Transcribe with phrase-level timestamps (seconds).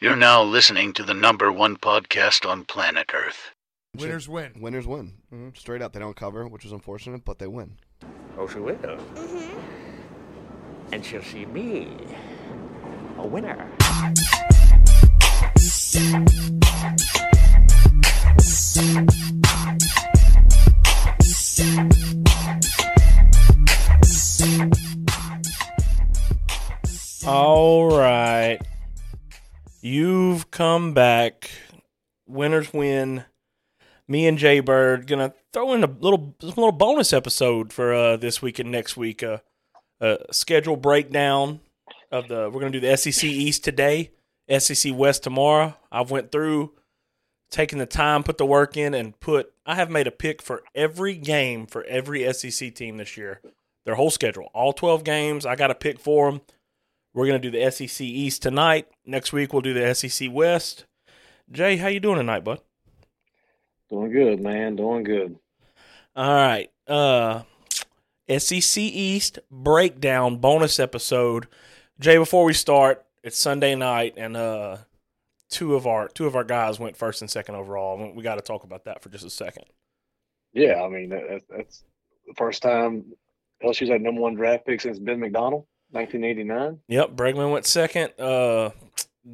[0.00, 3.50] You're now listening to the number one podcast on planet Earth.
[3.94, 4.52] Winners win.
[4.58, 5.18] Winners win.
[5.30, 5.54] Mhm.
[5.54, 7.76] Straight up, they don't cover, which is unfortunate, but they win.
[8.38, 8.98] Oh, she will.
[10.90, 11.98] And she'll see me,
[13.18, 13.70] a winner.
[27.26, 28.58] All right.
[29.82, 31.50] You've come back.
[32.26, 33.24] Winners win.
[34.06, 38.42] Me and Jay Bird gonna throw in a little little bonus episode for uh, this
[38.42, 39.22] week and next week.
[39.22, 39.38] Uh,
[40.00, 41.60] a schedule breakdown
[42.12, 42.50] of the.
[42.52, 44.10] We're gonna do the SEC East today,
[44.58, 45.74] SEC West tomorrow.
[45.90, 46.72] I've went through,
[47.50, 49.50] taking the time, put the work in, and put.
[49.64, 53.40] I have made a pick for every game for every SEC team this year.
[53.86, 55.46] Their whole schedule, all twelve games.
[55.46, 56.40] I got a pick for them.
[57.12, 58.88] We're gonna do the SEC East tonight.
[59.04, 60.86] Next week we'll do the SEC West.
[61.50, 62.60] Jay, how you doing tonight, bud?
[63.88, 64.76] Doing good, man.
[64.76, 65.36] Doing good.
[66.14, 66.70] All right.
[66.86, 67.42] Uh
[68.38, 71.48] SEC East breakdown bonus episode.
[71.98, 74.78] Jay, before we start, it's Sunday night and uh
[75.50, 78.12] two of our two of our guys went first and second overall.
[78.14, 79.64] We got to talk about that for just a second.
[80.52, 81.84] Yeah, I mean that, that's, that's
[82.26, 83.04] the first time
[83.62, 86.80] LSU's had number one draft pick since Ben McDonald, 1989.
[86.88, 88.12] Yep, Bregman went second.
[88.18, 88.70] Uh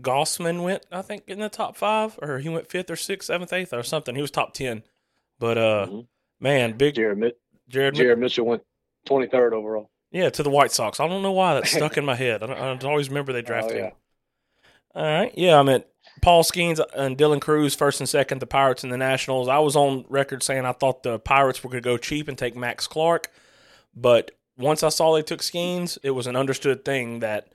[0.00, 3.52] Gausman went, I think, in the top five, or he went fifth or sixth, seventh,
[3.52, 4.14] eighth, or something.
[4.16, 4.82] He was top ten.
[5.38, 6.06] But uh Mhm.
[6.40, 7.34] man, big Jared,
[7.68, 8.62] Jared, Jared Mitchell went
[9.06, 9.90] 23rd overall.
[10.10, 10.98] Yeah, to the White Sox.
[11.00, 12.42] I don't know why that stuck in my head.
[12.42, 13.86] I, don't, I always remember they drafted Oh, yeah.
[13.86, 13.92] him.
[14.94, 15.32] All right.
[15.36, 15.84] Yeah, I mean,
[16.22, 19.46] Paul Skenes and Dylan Crews first and second, the Pirates and the Nationals.
[19.48, 22.38] I was on record saying I thought the Pirates were going to go cheap and
[22.38, 23.30] take Max Clark.
[23.94, 27.48] But once I saw they took Skenes, it was an understood thing that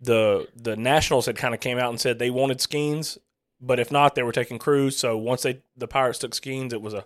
[0.00, 3.18] the the Nationals had kind of came out and said they wanted Skenes,
[3.60, 4.96] but if not, they were taking Crews.
[4.96, 7.04] So once they the Pirates took Skenes, it was a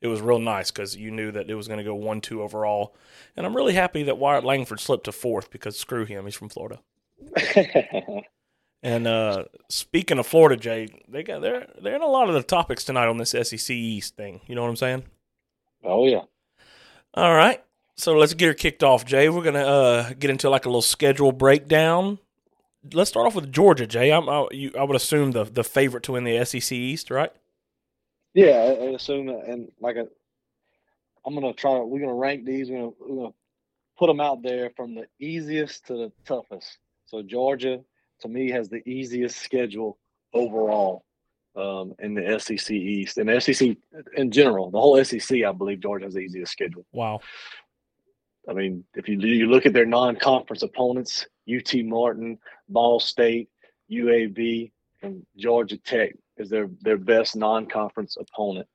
[0.00, 2.42] it was real nice because you knew that it was going to go one two
[2.42, 2.96] overall.
[3.36, 6.48] And I'm really happy that Wyatt Langford slipped to fourth because screw him, he's from
[6.48, 6.80] Florida.
[8.82, 12.42] And uh, speaking of Florida, Jay, they got they're they're in a lot of the
[12.42, 14.40] topics tonight on this SEC East thing.
[14.46, 15.04] You know what I'm saying?
[15.84, 16.22] oh yeah.
[17.14, 17.62] All right,
[18.02, 19.28] so let's get her kicked off, Jay.
[19.28, 22.18] We're gonna uh, get into like a little schedule breakdown.
[22.92, 24.10] Let's start off with Georgia, Jay.
[24.10, 27.30] I'm, I, you, I would assume the the favorite to win the SEC East, right?
[28.34, 30.08] Yeah, I, assume and like a,
[31.24, 31.78] I'm gonna try.
[31.78, 32.70] We're gonna rank these.
[32.70, 33.34] We're gonna, we're gonna
[33.96, 36.78] put them out there from the easiest to the toughest.
[37.06, 37.84] So Georgia,
[38.22, 39.96] to me, has the easiest schedule
[40.34, 41.04] overall
[41.54, 43.76] um, in the SEC East and the SEC
[44.16, 44.70] in general.
[44.70, 46.84] The whole SEC, I believe, Georgia has the easiest schedule.
[46.92, 47.20] Wow.
[48.48, 52.38] I mean, if you you look at their non-conference opponents, UT Martin,
[52.68, 53.48] Ball State,
[53.90, 54.72] UAB,
[55.02, 58.66] and Georgia Tech is their their best non-conference opponent.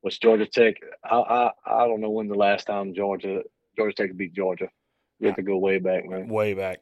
[0.00, 3.42] Which Georgia Tech, I I, I don't know when the last time Georgia
[3.76, 4.68] Georgia Tech beat Georgia.
[5.20, 6.28] We have to go way back, man.
[6.28, 6.80] way back.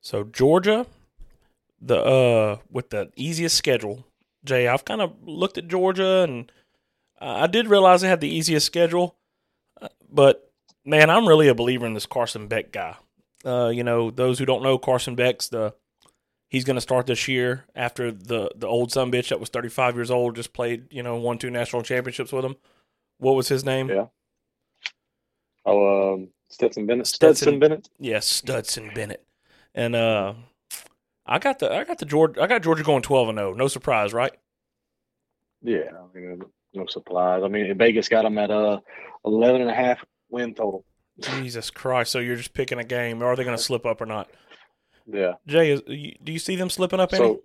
[0.00, 0.86] So Georgia,
[1.80, 4.06] the uh with the easiest schedule.
[4.44, 6.50] Jay, I've kind of looked at Georgia and
[7.20, 9.16] I did realize they had the easiest schedule,
[9.80, 10.51] uh, but
[10.84, 12.96] man, I'm really a believer in this Carson Beck guy.
[13.44, 15.74] Uh, you know, those who don't know Carson Beck's the
[16.48, 19.96] he's going to start this year after the the old son bitch that was 35
[19.96, 22.56] years old just played, you know, won two national championships with him.
[23.18, 23.88] What was his name?
[23.88, 24.06] Yeah.
[25.64, 27.06] Oh, um, Stetson Bennett.
[27.06, 27.88] Stetson- Stetson Bennett.
[27.98, 29.24] Yes, Studson Bennett.
[29.74, 30.34] And uh
[31.24, 33.54] I got the I got the Georgia I got Georgia going twelve and zero.
[33.54, 34.32] No surprise, right?
[35.62, 36.42] Yeah, I mean,
[36.74, 37.42] no surprise.
[37.44, 38.80] I mean, Vegas got them at uh
[39.24, 40.84] 11 and a half win total.
[41.20, 42.10] Jesus Christ!
[42.10, 43.22] So you're just picking a game.
[43.22, 44.28] Are they going to slip up or not?
[45.06, 45.34] Yeah.
[45.46, 47.24] Jay, is, do you see them slipping up any?
[47.24, 47.42] So,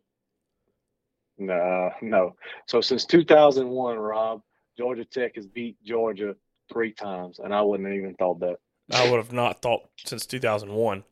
[1.38, 2.36] no, no.
[2.68, 4.42] So since 2001, Rob,
[4.78, 6.36] Georgia Tech has beat Georgia
[6.72, 8.58] three times, and I wouldn't have even thought that.
[8.92, 11.04] I would have not thought since 2001.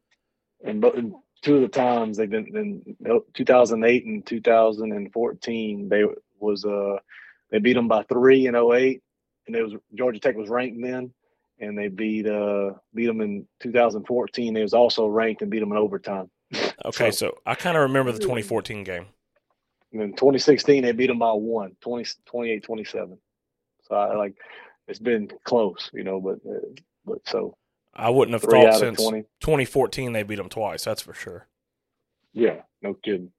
[0.63, 6.03] And but and two of the times they've been in 2008 and 2014, they
[6.39, 6.97] was uh
[7.51, 9.01] they beat them by three in 08,
[9.47, 11.13] and it was Georgia Tech was ranked then,
[11.59, 14.53] and they beat uh beat them in 2014.
[14.53, 16.29] They was also ranked and beat them in overtime.
[16.85, 19.05] Okay, So- so I kind of remember the 2014 game.
[19.93, 23.17] And in 2016, they beat them by one, 20, 28, 27.
[23.87, 24.33] So I like,
[24.87, 26.59] it's been close, you know, but, uh,
[27.05, 27.55] but so
[27.93, 29.21] I wouldn't have thought since 20.
[29.39, 30.83] 2014 they beat them twice.
[30.83, 31.47] That's for sure.
[32.33, 33.31] Yeah, no kidding.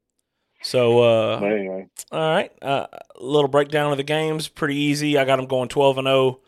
[0.62, 2.50] So, uh, anyway, All right.
[2.62, 4.48] Uh, a little breakdown of the games.
[4.48, 5.18] Pretty easy.
[5.18, 6.40] I got them going 12 and 0.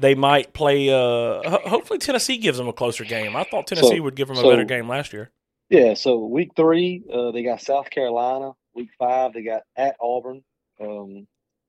[0.00, 0.88] They might play.
[0.88, 3.36] Uh, hopefully, Tennessee gives them a closer game.
[3.36, 5.30] I thought Tennessee So- would give them a so- better game last year.
[5.68, 5.94] yeah.
[5.94, 10.42] So week three, uh, they got South Carolina, week five they got at Auburn.
[10.80, 11.26] Um,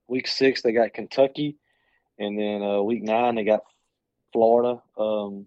[0.08, 1.56] week six they got Kentucky,
[2.18, 3.60] and then uh, week nine they got
[4.32, 5.46] Florida, um,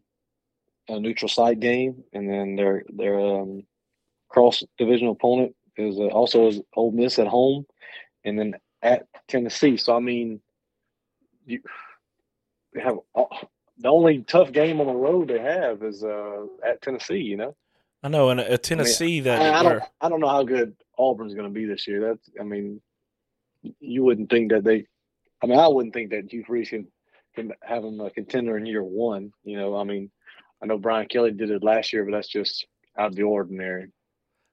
[0.87, 3.63] a neutral site game, and then their their um,
[4.29, 7.65] cross divisional opponent is uh, also is Ole Miss at home,
[8.23, 9.77] and then at Tennessee.
[9.77, 10.39] So I mean,
[11.45, 11.59] you
[12.81, 13.29] have all,
[13.77, 17.19] the only tough game on the road they have is uh, at Tennessee.
[17.19, 17.55] You know,
[18.03, 21.33] I know, and a Tennessee that I, I don't I don't know how good Auburn's
[21.33, 22.01] going to be this year.
[22.01, 22.81] That's I mean,
[23.79, 24.85] you wouldn't think that they.
[25.41, 26.87] I mean, I wouldn't think that Hugh Freeze can,
[27.35, 29.31] can have them a contender in year one.
[29.43, 30.09] You know, I mean,
[30.61, 32.65] I know Brian Kelly did it last year, but that's just
[32.97, 33.89] out of the ordinary.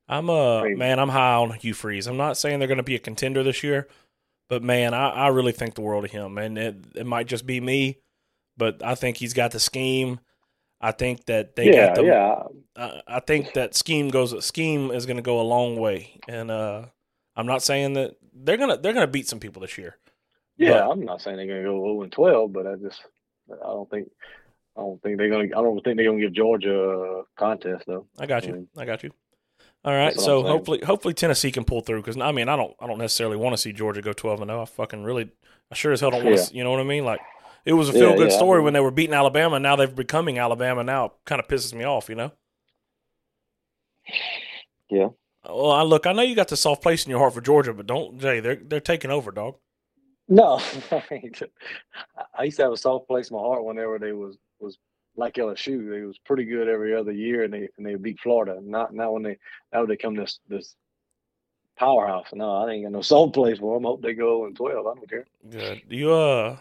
[0.08, 0.76] I'm uh Crazy.
[0.76, 2.06] man, I'm high on Hugh Freeze.
[2.06, 3.88] I'm not saying they're going to be a contender this year,
[4.48, 7.46] but man, I, I really think the world of him, and it it might just
[7.46, 7.98] be me,
[8.56, 10.20] but I think he's got the scheme.
[10.80, 12.04] I think that they yeah, got the.
[12.04, 12.42] yeah,
[12.76, 14.44] I I think that scheme goes.
[14.44, 16.86] Scheme is going to go a long way, and uh,
[17.36, 19.96] I'm not saying that they're gonna they're gonna beat some people this year.
[20.56, 20.80] yeah.
[20.80, 23.00] But- I'm not saying they're going to go 0 and 12, but I just
[23.50, 24.10] I don't think
[24.76, 27.22] I don't think they're going to I don't think they're going to give Georgia a
[27.38, 28.06] contest though.
[28.18, 28.52] I got you.
[28.52, 28.66] Mm.
[28.76, 29.10] I got you.
[29.86, 32.86] All right, so hopefully, hopefully Tennessee can pull through because I mean I don't I
[32.86, 34.62] don't necessarily want to see Georgia go twelve and zero.
[34.62, 35.30] I fucking really
[35.70, 36.44] I sure as hell don't want Yeah.
[36.44, 36.54] to.
[36.56, 37.04] You know what I mean?
[37.04, 37.20] Like
[37.64, 39.58] it was a Yeah, feel good yeah, I story mean- when they were beating Alabama.
[39.60, 40.84] Now they're becoming Alabama.
[40.84, 42.08] Now it kind of pisses me off.
[42.08, 42.32] You know?
[44.90, 45.08] Yeah.
[45.46, 46.06] Well, I look.
[46.06, 48.40] I know you got the soft place in your heart for Georgia, but don't Jay.
[48.40, 49.56] They're they're taking over, dog.
[50.26, 50.58] No,
[50.90, 54.78] I used to have a soft place in my heart whenever they was was
[55.16, 55.90] like LSU.
[55.90, 58.58] They was pretty good every other year, and they and they beat Florida.
[58.62, 59.36] Not now when they
[59.72, 60.76] now they come this this
[61.76, 62.28] powerhouse.
[62.32, 63.84] No, I ain't got no soft place for them.
[63.84, 64.86] Hope they go in twelve.
[64.86, 65.26] I don't care.
[65.50, 65.82] Good.
[65.90, 66.56] You uh,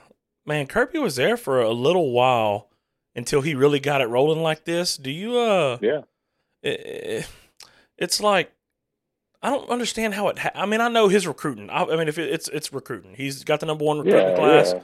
[0.45, 2.69] man, Kirby was there for a little while
[3.15, 4.97] until he really got it rolling like this.
[4.97, 5.77] Do you uh?
[5.81, 6.01] Yeah,
[6.61, 7.27] it,
[7.97, 8.51] it's like
[9.41, 10.39] I don't understand how it.
[10.39, 11.69] Ha- I mean, I know his recruiting.
[11.69, 14.35] I, I mean, if it, it's it's recruiting, he's got the number one recruiting yeah,
[14.35, 14.73] class.
[14.73, 14.81] yeah.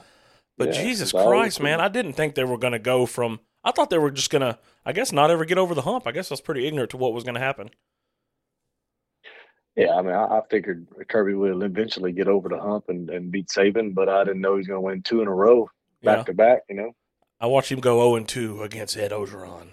[0.58, 1.80] But Yeah, Jesus Christ, man.
[1.80, 3.40] I didn't think they were going to go from.
[3.64, 4.60] I thought they were just going to.
[4.86, 6.06] I guess not ever get over the hump.
[6.06, 7.70] I guess I was pretty ignorant to what was going to happen.
[9.80, 13.32] Yeah, I mean, I, I figured Kirby would eventually get over the hump and, and
[13.32, 15.70] beat Saban, but I didn't know he was going to win two in a row
[16.04, 16.60] back Yeah, to back.
[16.70, 16.92] You know,
[17.40, 19.70] I watched him go zero and two against Ed Orgeron.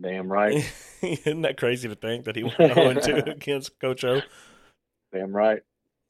[0.00, 0.64] damn right,
[1.02, 4.22] Isn't that crazy to think that he went zero and two against Coach O?
[5.12, 5.62] damn right.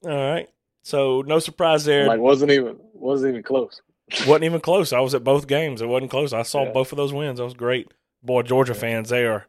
[0.05, 0.49] All right,
[0.83, 2.07] so no surprise there.
[2.07, 3.81] Like wasn't even wasn't even close.
[4.27, 4.93] wasn't even close.
[4.93, 5.81] I was at both games.
[5.81, 6.33] It wasn't close.
[6.33, 6.71] I saw Yeah.
[6.73, 7.39] both of those wins.
[7.39, 7.91] That was great.
[8.21, 8.79] Boy, Georgia Yeah.
[8.79, 9.47] fans, they are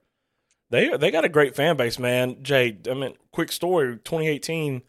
[0.75, 2.43] they they got a great fan base, man.
[2.43, 3.97] Jay, I mean, quick story.
[3.97, 4.82] 2018,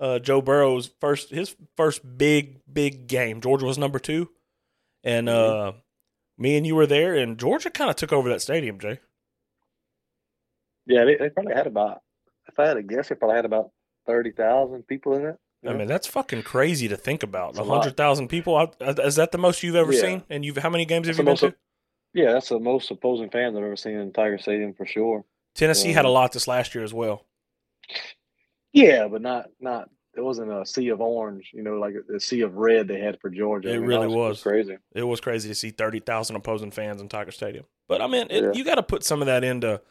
[0.00, 3.40] uh, Joe Burrow's first his first big big game.
[3.40, 4.30] Georgia was number two,
[5.04, 5.72] and uh,
[6.38, 8.78] me and you were there, and Georgia kind of took over that stadium.
[8.78, 8.98] Jay,
[10.86, 12.02] Yeah, they, they probably had about.
[12.48, 13.70] If I had to guess, they probably had about
[14.06, 15.36] thirty thousand people in it.
[15.66, 17.58] I mean, that's fucking crazy to think about.
[17.58, 18.54] A A hundred thousand people.
[18.56, 18.68] I,
[19.02, 20.00] is that the most you've ever Yeah.
[20.00, 20.22] seen?
[20.30, 21.65] And you've how many games have That's you been most- to?
[22.16, 25.22] Yeah, that's the most opposing fans I've ever seen in Tiger Stadium for sure.
[25.54, 27.26] Tennessee had a um, lot this last year as well.
[28.72, 29.90] Yeah, but not not.
[30.16, 33.20] It wasn't a sea of orange, you know, like a, sea of red they had
[33.20, 33.68] for Georgia.
[33.68, 34.42] It I mean, really that was.
[34.42, 34.78] crazy.
[34.94, 37.66] it was crazy to see 30,000 opposing fans in Tiger Stadium.
[37.86, 38.52] But I mean, it, Yeah.
[38.54, 39.82] you got to put some of that into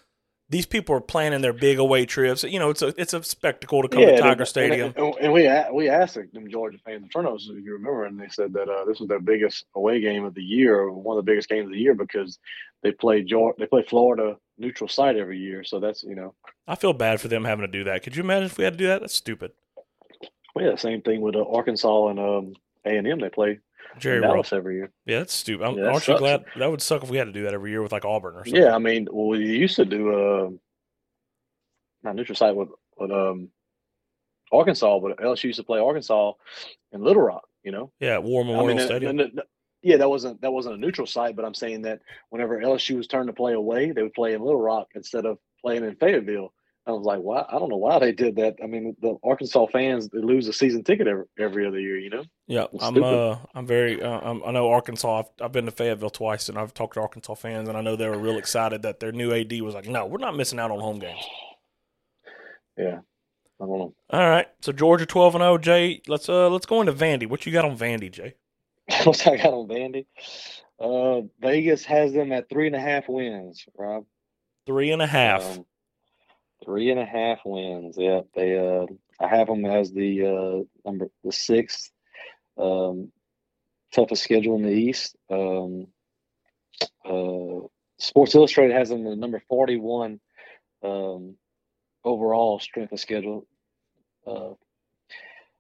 [0.50, 2.44] these people are planning their big away trips.
[2.44, 4.94] You know, it's a it's a spectacle to come to Tiger and- Stadium.
[4.96, 8.28] and, and we we asked them Georgia fans front of if you remember, and they
[8.30, 11.26] said that uh, this was their biggest away game of the year, or one of
[11.26, 12.38] the biggest games of the year, because
[12.84, 15.64] they play Georgia, they play Florida neutral site every year.
[15.64, 16.36] So that's you know,
[16.68, 18.04] I feel bad for them having to do that.
[18.04, 19.02] Could you imagine if we had to do that?
[19.02, 19.52] That's stupid.
[20.60, 22.54] yeah, same thing with uh, Arkansas and um,
[22.86, 23.20] A and M.
[23.20, 23.60] They play
[24.00, 24.52] Jerry Ross.
[24.54, 24.92] Every year.
[25.06, 25.64] Yeah, that's stupid.
[25.66, 26.46] I'm- Yeah, that aren't you glad?
[26.58, 28.46] That would suck if we had to do that every year with like Auburn or
[28.46, 28.62] something.
[28.62, 30.50] Yeah, I mean, well, we used to do uh,
[32.04, 33.50] not neutral site with with um,
[34.52, 36.34] Arkansas, but LSU used to play Arkansas
[36.92, 37.48] in Little Rock.
[37.64, 39.20] You know, Yeah, War I mean, Stadium.
[39.20, 39.44] n- n-
[39.82, 42.00] yeah, that wasn't that wasn't a neutral site, but I'm saying that
[42.30, 45.40] whenever LSU was turned to play away, they would play in Little Rock instead of
[45.62, 46.54] playing in Fayetteville.
[46.88, 47.44] I was like, why?
[47.50, 48.58] I don't know why they did that.
[48.64, 51.98] I mean, the Arkansas fans they lose a season ticket every, every other year.
[51.98, 52.94] You know, Yeah, It's I'm.
[52.94, 53.08] stupid.
[53.08, 54.02] Uh, I'm very.
[54.02, 55.20] Uh, I'm, I know Arkansas.
[55.20, 57.96] I've, I've been to Fayetteville twice, and I've talked to Arkansas fans, and I know
[57.96, 60.70] they were real excited that their new AD was like, "No, we're not missing out
[60.72, 61.26] on home games."
[62.78, 63.00] yeah.
[63.62, 63.94] I don't know.
[64.10, 65.58] All right, so Georgia twelve and zero.
[65.58, 67.26] Jay, let's uh let's go into Vandy.
[67.28, 68.36] What you got on Vandy, Jay?
[69.06, 70.06] What's I got on Vandy?
[70.78, 73.66] Uh, Vegas has them at three and a half wins.
[73.78, 74.06] Rob,
[74.66, 75.58] Three and a half.
[75.58, 75.66] Um,
[76.66, 77.96] three and a half wins.
[77.98, 78.58] Yeah, they.
[78.58, 78.86] Uh,
[79.20, 81.92] I have them as the uh, number the sixth
[82.58, 83.12] um,
[83.94, 85.16] toughest schedule in the East.
[85.30, 85.88] Um,
[87.06, 87.68] uh,
[87.98, 90.20] Sports Illustrated has them the number forty-one
[90.84, 91.36] um,
[92.04, 93.48] overall strength of schedule.
[94.28, 94.54] Uh,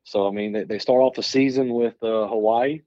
[0.03, 2.81] so I mean, they, they start off the season with uh, Hawaii,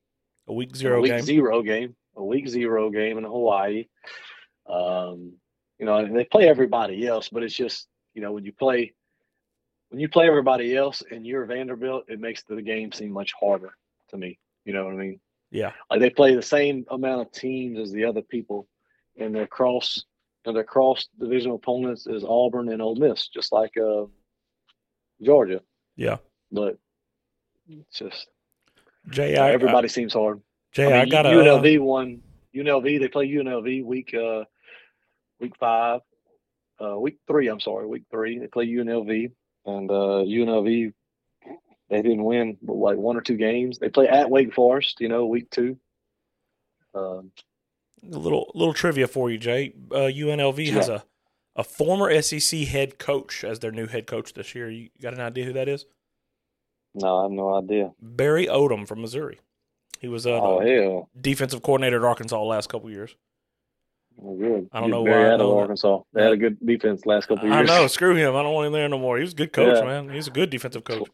[0.48, 1.22] A week a zero week game.
[1.22, 3.86] zero game, a week zero game in Hawaii.
[4.68, 5.32] Um,
[5.78, 8.94] you know, they play everybody else, but it's just you know when you play
[9.90, 13.72] when you play everybody else and you're Vanderbilt, it makes the game seem much harder
[14.10, 14.38] to me.
[14.64, 15.20] You know what I mean?
[15.50, 15.72] Yeah.
[15.90, 18.68] Like they play the same amount of teams as the other people,
[19.18, 20.04] and their cross
[20.44, 24.04] and their cross divisional opponents is Auburn and Ole Miss, just like uh,
[25.22, 25.60] Georgia.
[25.96, 26.18] Yeah.
[26.52, 26.78] But
[27.68, 28.28] it's just
[29.08, 30.40] Jay, I, everybody seems hard.
[30.72, 32.22] Jay, I I, mean, got a UNLV won.
[32.54, 34.44] UNLV they play UNLV week uh
[35.40, 36.00] week five,
[36.82, 37.48] uh week three.
[37.48, 38.38] I'm sorry, week three.
[38.38, 39.30] They play UNLV
[39.66, 40.92] and uh UNLV
[41.90, 43.78] they didn't win but like one or two games.
[43.78, 45.78] They play at Wake Forest, you know, week two.
[46.94, 47.32] Um,
[48.02, 49.74] A little little trivia for you, Jay.
[49.90, 51.04] Uh, UNLV has a
[51.56, 54.70] a former SEC head coach as their new head coach this year.
[54.70, 55.86] You got an idea who that is?
[56.94, 57.92] no, I have no idea.
[58.00, 59.40] Barry Odom from Missouri.
[60.00, 63.16] He was uh, oh defensive coordinator at Arkansas last couple years.
[64.20, 64.68] Well, good.
[64.72, 65.58] I don't know why I out of know.
[65.58, 66.00] Arkansas.
[66.12, 67.68] They had a good defense last couple of I years.
[67.68, 67.86] know.
[67.86, 68.34] Screw him.
[68.36, 69.16] I don't want him there no more.
[69.16, 69.84] He was a good coach, Yeah.
[69.84, 70.10] man.
[70.10, 71.08] He's a good defensive coach.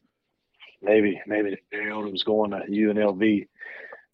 [0.82, 3.46] Maybe, maybe if Barry Odom's going to UNLV.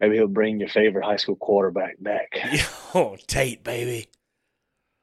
[0.00, 2.32] Maybe he'll bring your favorite high school quarterback back.
[2.94, 4.06] oh, Tate, baby.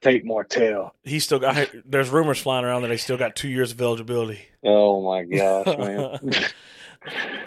[0.02, 0.94] Tate Martell.
[1.02, 1.68] He's still got.
[1.84, 4.40] There's rumors flying around that he still got two years of eligibility.
[4.64, 6.18] Oh my gosh, man.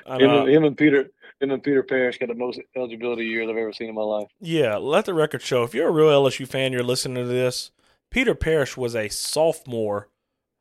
[0.06, 0.46] I him, know.
[0.46, 3.74] and, him and Peter him and Peter Parrish got the most eligibility years I've ever
[3.74, 4.28] seen in my life.
[4.40, 5.64] Yeah, let the record show.
[5.64, 7.72] If you're a real LSU fan, you're listening to this.
[8.10, 10.10] Peter Parrish was a sophomore.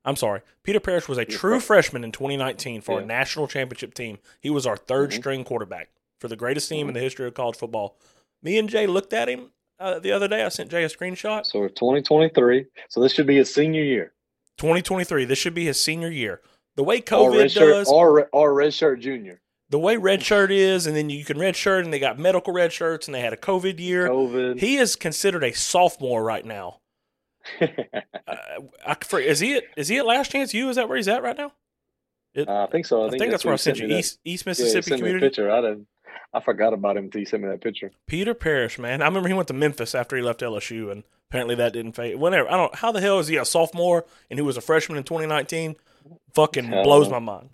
[0.04, 0.40] I'm sorry.
[0.62, 4.18] Peter Parrish was a He's true freshman in 2019 for a national championship team.
[4.40, 5.16] He was our 3rd Mhm.
[5.16, 6.88] string quarterback for the greatest team Mm-hmm.
[6.88, 7.98] in the history of college football.
[8.42, 10.42] Me and Jay looked at him uh, the other day.
[10.42, 11.44] I sent Jay a screenshot.
[11.46, 12.66] So we're 2023.
[12.88, 14.12] So this should be his senior year.
[14.58, 15.24] 2023.
[15.24, 16.40] This should be his senior year.
[16.76, 19.40] The way COVID does, or, or red shirt junior.
[19.70, 22.52] The way red shirt is, and then you can red shirt, and they got medical
[22.52, 24.08] red shirts, and they had a COVID year.
[24.08, 24.58] COVID.
[24.58, 26.80] He is considered a sophomore right now.
[28.28, 28.36] Uh,
[28.86, 31.08] I, for, is he at, is he at Last Chance U Is that where he's
[31.08, 31.52] at right now?
[32.36, 33.02] I think so.
[33.02, 33.88] I I think, think, that's where I sent you.
[33.88, 35.26] that- East East yeah, Mississippi a Community.
[35.26, 35.50] picture.
[35.50, 35.88] I didn't.
[36.32, 37.90] I forgot about him until you sent me that picture.
[38.06, 39.02] Peter Parrish, man.
[39.02, 42.16] I remember he went to Memphis after he left LSU, and apparently that didn't fade.
[42.20, 44.96] Whenever I don't, how the hell is he a sophomore and he was a freshman
[44.96, 45.74] in 2019?
[46.34, 47.50] Fucking blows my mind.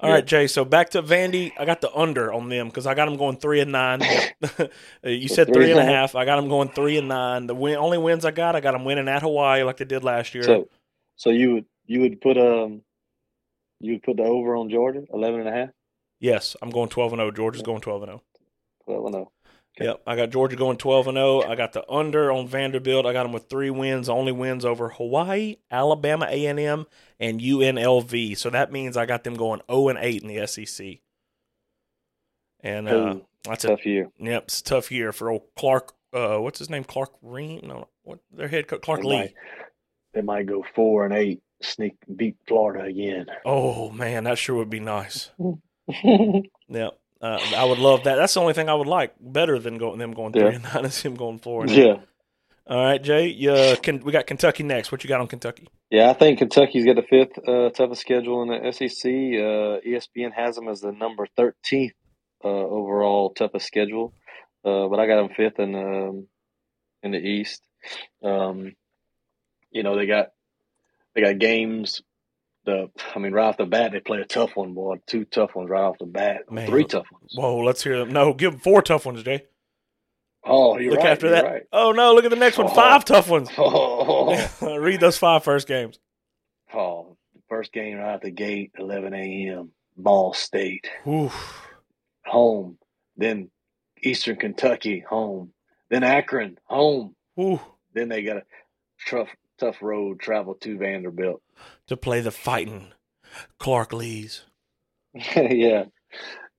[0.00, 0.16] All Yeah.
[0.16, 0.46] right, Jay.
[0.46, 1.52] So back to Vandy.
[1.58, 4.06] I got the under on them because I got them going three and nine.
[5.04, 6.14] You said three and a and half.
[6.14, 7.46] I got them going three and nine.
[7.46, 10.04] The win, only wins I got, I got them winning at Hawaii like they did
[10.04, 10.44] last year.
[10.44, 10.68] So,
[11.16, 12.82] so you would you would put um,
[13.80, 15.70] you would put the over on Georgia 11 and a half.
[16.20, 17.30] yes, I'm going 12 and 0.
[17.32, 18.22] Georgia's going 12 and 0.
[18.86, 19.32] Well, I know.
[19.76, 19.86] Okay.
[19.86, 21.42] Yep, I got Georgia going 12 and 0.
[21.42, 23.06] I got the under on Vanderbilt.
[23.06, 26.86] I got them with three wins, only wins over Hawaii, Alabama A&M,
[27.20, 28.36] and UNLV.
[28.38, 30.98] So that means I got them going 0 and 8 in the SEC.
[32.60, 34.08] And uh, Ooh, that's a Tough year.
[34.18, 35.94] yep, it's a tough year for old Clark.
[36.12, 36.84] Uh, what's his name?
[36.84, 37.60] Clark Ream?
[37.64, 39.16] No, what their head coach Clark They Lea.
[39.18, 39.34] might,
[40.14, 43.26] they might go four and eight, sneak beat Florida again.
[43.44, 45.30] Oh man, that sure would be nice.
[46.04, 46.98] Yep.
[47.20, 48.16] Uh, I would love that.
[48.16, 50.84] That's the only thing I would like better than going them going three and nine
[50.84, 52.00] is him going four and eight.
[52.68, 53.28] All right, Jay.
[53.28, 54.92] Yeah, can, we got Kentucky next.
[54.92, 55.68] What you got on Kentucky?
[55.90, 56.10] yeah.
[56.10, 59.10] I think Kentucky's got the fifth uh, toughest schedule in the SEC.
[59.10, 61.94] Uh, ESPN has them as the number thirteenth
[62.44, 64.12] uh, overall toughest schedule,
[64.66, 66.26] uh, but I got them fifth in um,
[67.02, 67.62] in the East.
[68.22, 68.74] Um,
[69.70, 70.28] you know they got
[71.14, 72.02] they got games.
[72.66, 74.96] The I mean, right off the bat, they play a tough one, boy.
[75.06, 76.50] Two tough ones right off the bat.
[76.50, 76.66] Man.
[76.66, 77.32] Three tough ones.
[77.34, 78.10] Whoa, let's hear them.
[78.10, 79.44] No, give them four tough ones, Jay.
[80.48, 81.10] Oh, you're look right.
[81.10, 81.44] after you're that.
[81.44, 81.62] right.
[81.72, 82.68] Oh no, look at the next one.
[82.68, 82.74] Oh.
[82.74, 83.48] Five tough ones.
[83.58, 85.98] Oh, Read those five first games.
[86.74, 87.16] oh,
[87.48, 89.70] first game right out the gate, 11 a.m.
[89.96, 91.30] Ball State Ooh.
[92.24, 92.78] home.
[93.16, 93.50] Then
[94.02, 95.52] Eastern Kentucky home.
[95.90, 97.14] Then Akron home.
[97.40, 97.60] Ooh.
[97.94, 98.42] Then they got a
[99.08, 99.28] tough,
[99.58, 101.42] tough road travel to Vanderbilt.
[101.88, 102.92] To play the fighting
[103.58, 104.42] Clark Leas.
[105.14, 105.84] yeah,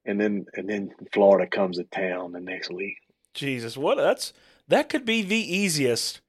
[0.05, 2.97] and then and then Florida comes to town the next week.
[3.39, 4.33] Jesus, what that's
[4.67, 6.21] that could be the easiest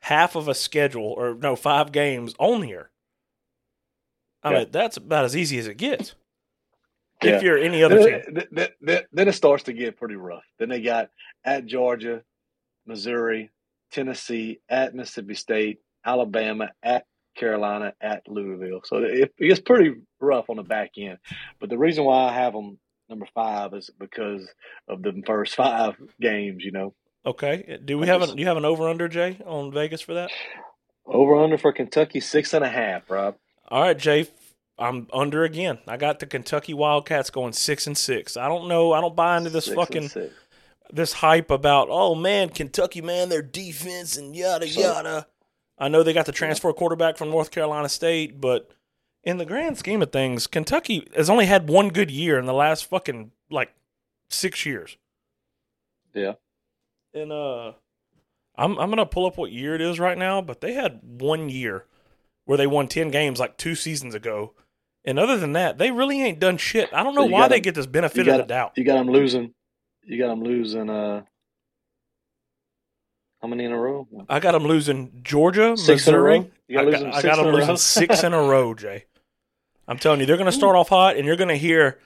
[0.00, 2.90] half of a schedule or no, five games on here.
[4.42, 4.58] I Yeah.
[4.60, 6.14] mean, that's about as easy as it gets.
[7.22, 7.36] Yeah.
[7.36, 8.20] If you're any other team.
[8.34, 10.44] Then, then, then, then it starts to get pretty rough.
[10.58, 11.08] Then they got
[11.44, 12.22] at Georgia,
[12.86, 13.50] Missouri,
[13.92, 18.82] Tennessee, at Mississippi State, Alabama, at Carolina, at Louisville.
[18.84, 21.18] So it, it's pretty rough on the back end.
[21.60, 22.78] But the reason why I have them
[23.14, 24.46] number five is because
[24.88, 26.64] of the first five games.
[26.64, 26.94] You know,
[27.26, 27.78] Okay.
[27.84, 30.30] Do we have an do you have an over under, Jay, on Vegas for that?
[31.06, 33.10] over under for Kentucky six and a half.
[33.10, 33.36] Rob,
[33.68, 34.26] All right, Jay.
[34.76, 35.78] I'm under again.
[35.86, 38.36] I got the Kentucky Wildcats going six and six.
[38.36, 38.92] I don't know.
[38.92, 40.10] I don't buy into this Six fucking
[40.92, 45.26] this hype about oh man, Kentucky man, their defense and yada So- yada.
[45.78, 48.70] I know they got the transfer quarterback from North Carolina State, but
[49.24, 52.52] in the grand scheme of things, Kentucky has only had one good year in the
[52.52, 53.72] last fucking like
[54.28, 54.96] six years.
[56.14, 56.34] Yeah.
[57.12, 57.72] And uh
[58.56, 61.48] I'm I'm gonna pull up what year it is right now, but they had one
[61.48, 61.86] year
[62.44, 64.52] where they won ten games like two seasons ago.
[65.06, 66.88] And other than that, they really ain't done shit.
[66.92, 68.72] I don't know why got they them- get this benefit you of the doubt.
[68.76, 69.52] You got them losing.
[70.04, 70.88] You got them losing.
[70.88, 71.22] Uh,
[73.42, 74.06] how many in a row?
[74.28, 76.38] I got them losing Georgia, Six in a Missouri.
[76.38, 76.50] row?
[76.68, 77.58] You got I got, I got them in a row?
[77.58, 79.04] losing six in a row, Jay.
[79.86, 81.98] I'm telling you, they're going to start off hot, and you're going to hear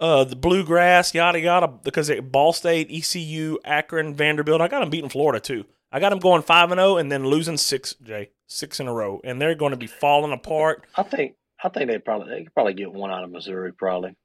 [0.00, 4.60] uh, the bluegrass, yada yada, because they, Ball State, ECU, Akron, Vanderbilt.
[4.60, 5.64] I got them beating Florida too.
[5.90, 8.92] I got them going five and zero, and then losing six, Jay, six in a
[8.92, 10.84] row, and they're going to be falling apart.
[10.96, 11.34] I think.
[11.64, 13.72] I think they probably they could probably get one out of Missouri.
[13.72, 14.16] Probably.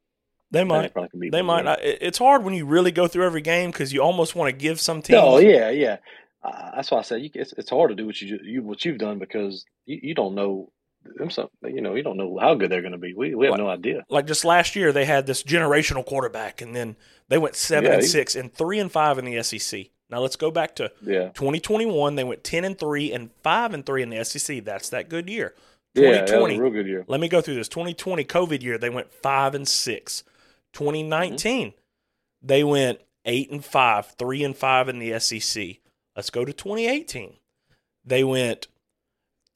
[0.50, 1.68] They might, probably they might.
[1.68, 4.58] I, it's hard when you really go through every game because you almost want to
[4.58, 5.20] give some teams.
[5.22, 5.98] Oh yeah, yeah.
[6.42, 8.86] Uh, that's why I said you, it's it's hard to do what you you what
[8.86, 10.72] you've done because you, you don't know
[11.16, 13.14] them some you know you don't know how good they're going to be.
[13.14, 14.06] We we have Like- no idea.
[14.10, 16.96] like just last year they had this generational quarterback and then
[17.30, 19.90] they went seven Yeah, and he- six and three and five in the SEC.
[20.10, 22.16] Now let's go back to Yeah, 2021.
[22.16, 24.64] They went ten and three and five and three in the SEC.
[24.64, 25.54] That's that good year.
[25.96, 26.56] yeah, that 2020.
[26.58, 27.04] a real good year.
[27.08, 27.68] Let me go through this.
[27.70, 30.24] 2020 COVID year they went five and six.
[30.74, 31.74] 2019
[32.42, 35.80] they went eight and five, three and five in the SEC.
[36.16, 37.34] Let's go to 2018.
[38.06, 38.68] They went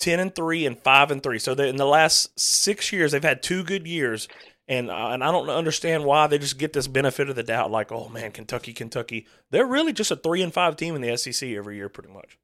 [0.02, 1.40] 10 and 3 and 5 and 3.
[1.40, 4.28] So they, in the last 6 years they've had two good years
[4.68, 7.72] and uh, and I don't understand why they just get this benefit of the doubt
[7.72, 9.28] like, "Oh man, Kentucky, Kentucky.
[9.50, 12.38] They're really just a 3 and 5 team in the SEC every year pretty much."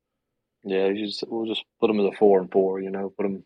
[0.64, 2.82] Yeah, you just we'll just put them as a four and four.
[2.82, 3.44] You know, put them.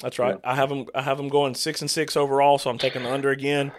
[0.00, 0.38] That's right.
[0.42, 3.12] I have them I have them going 6 and 6 overall, so I'm taking the
[3.12, 3.70] under again.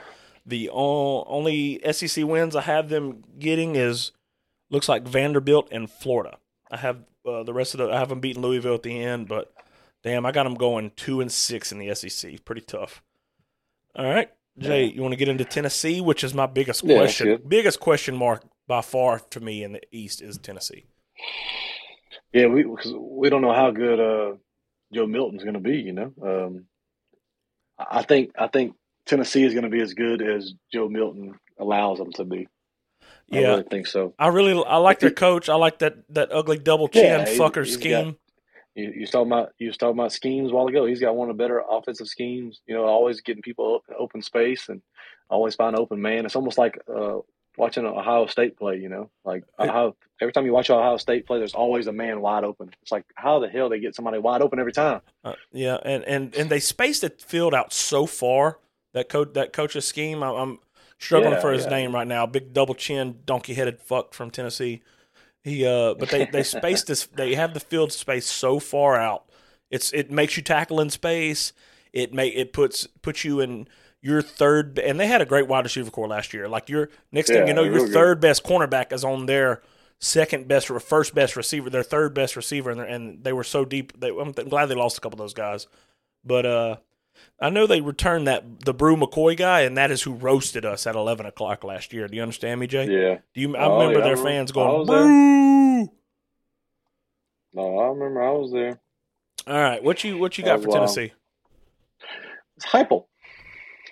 [0.46, 4.12] The only SEC wins I have them getting is
[4.70, 6.38] looks like Vanderbilt and Florida.
[6.72, 9.28] I have uh, the rest of the I have them beating Louisville at the end,
[9.28, 9.54] but
[10.04, 12.44] damn, I got them going two and six in the SEC.
[12.46, 13.04] Pretty tough.
[13.96, 17.28] All right, Jay, you want to get into Tennessee, which is my biggest Yeah, question.
[17.28, 17.50] good.
[17.50, 20.86] Biggest question mark by far to me in the East is Tennessee.
[22.32, 24.38] Yeah, we because we don't know how good uh,
[24.94, 25.78] Joe Milton's going to be.
[25.78, 26.66] You know, um,
[27.78, 31.38] I I think I think Tennessee is going to be as good as Joe Milton
[31.60, 32.48] allows them to be.
[33.32, 33.50] I Yeah.
[33.52, 34.14] really think so.
[34.20, 35.50] I really I like their coach.
[35.50, 38.18] I like that that ugly double chin Yeah, fucker he's scheme.
[38.76, 40.86] You, you talking about you was talking about schemes a while ago.
[40.86, 42.62] He's got one of the better offensive schemes.
[42.68, 44.82] You know, always getting people up, open space and
[45.30, 46.26] always find an open man.
[46.26, 47.20] It's almost like uh,
[47.58, 48.78] watching Ohio State play.
[48.78, 52.22] You know, like Ohio, every time you watch Ohio State play, there's always a man
[52.22, 52.70] wide open.
[52.82, 55.02] It's like how the hell they get somebody wide open every time?
[55.24, 58.60] Uh, yeah, and, and and they spaced the field out so far
[58.94, 60.24] that coach that coach's scheme.
[60.24, 60.60] I, I'm
[61.02, 61.72] struggling Yeah, for his yeah.
[61.72, 62.26] name right now.
[62.26, 64.82] Big double chin, donkey headed fuck from Tennessee.
[65.44, 67.06] He uh, but they they spaced this.
[67.08, 69.26] They have the field space so far out.
[69.70, 71.54] It's it makes you tackle in space.
[71.94, 73.68] It may it puts puts you in
[74.02, 76.48] your third, and they had a great wide receiver corps last year.
[76.48, 77.94] Like your next thing you know, your good.
[77.94, 79.62] third best cornerback is on their
[80.00, 83.64] second best or first best receiver, their third best receiver, and, and they were so
[83.66, 84.00] deep.
[84.00, 85.68] They, I'm glad they lost a couple of those guys,
[86.26, 86.76] but uh,
[87.40, 90.86] I know they returned that the Bru McCoy guy, and that is who roasted us
[90.86, 92.08] at 11 o'clock last year.
[92.08, 92.86] Do you understand me, Jay?
[92.86, 93.56] Yeah, Do you?
[93.56, 94.30] I Oh, remember yeah, I their remember.
[94.30, 94.86] fans I going.
[94.86, 95.90] Bru.
[97.54, 98.80] no, I remember I was there.
[99.48, 100.76] All right, what you what you got Oh, for wow.
[100.76, 101.14] Tennessee?
[102.58, 103.06] It's Heupel.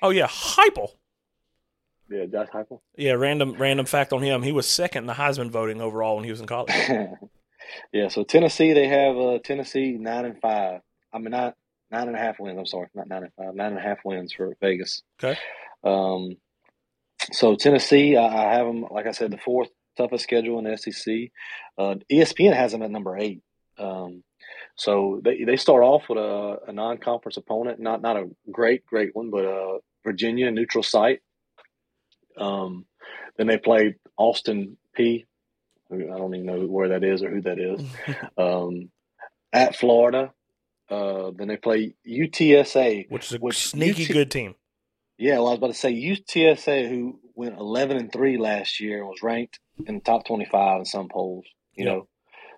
[0.02, 0.90] Oh yeah, Heupel.
[2.10, 2.82] Yeah, Josh Heupel.
[2.96, 4.44] Yeah, random random fact on him.
[4.44, 6.72] He was second in the Heisman voting overall when he was in college.
[7.92, 10.82] yeah, so Tennessee, they have uh, Tennessee nine and five.
[11.12, 11.56] I mean, not
[11.92, 12.58] nine and a half wins.
[12.58, 13.56] I'm sorry, not nine and five.
[13.56, 15.02] Nine and a half wins for Vegas.
[15.22, 15.40] Okay.
[15.84, 16.36] Um,
[17.32, 18.86] so Tennessee, I, I have them.
[18.90, 21.32] Like I said, the fourth toughest schedule in the SEC.
[21.78, 23.42] Uh, ESPN has them at number eight.
[23.78, 24.24] Um,
[24.76, 29.16] so they they start off with a, a non-conference opponent, not not a great great
[29.16, 31.20] one, but uh, Virginia neutral site.
[32.38, 32.86] Um,
[33.38, 35.26] then they play Austin Peay.
[35.92, 37.82] I don't even know where that is or who that is.
[38.38, 38.92] Um,
[39.52, 40.32] at Florida.
[40.90, 43.10] Uh, then they play UTSA.
[43.10, 44.56] Which is a Which sneaky UT good team.
[45.18, 49.00] Yeah, well, I was about to say UTSA, who went eleven and three last year,
[49.00, 51.46] and was ranked in the top twenty-five in some polls.
[51.74, 51.92] You Yeah.
[51.92, 52.08] know,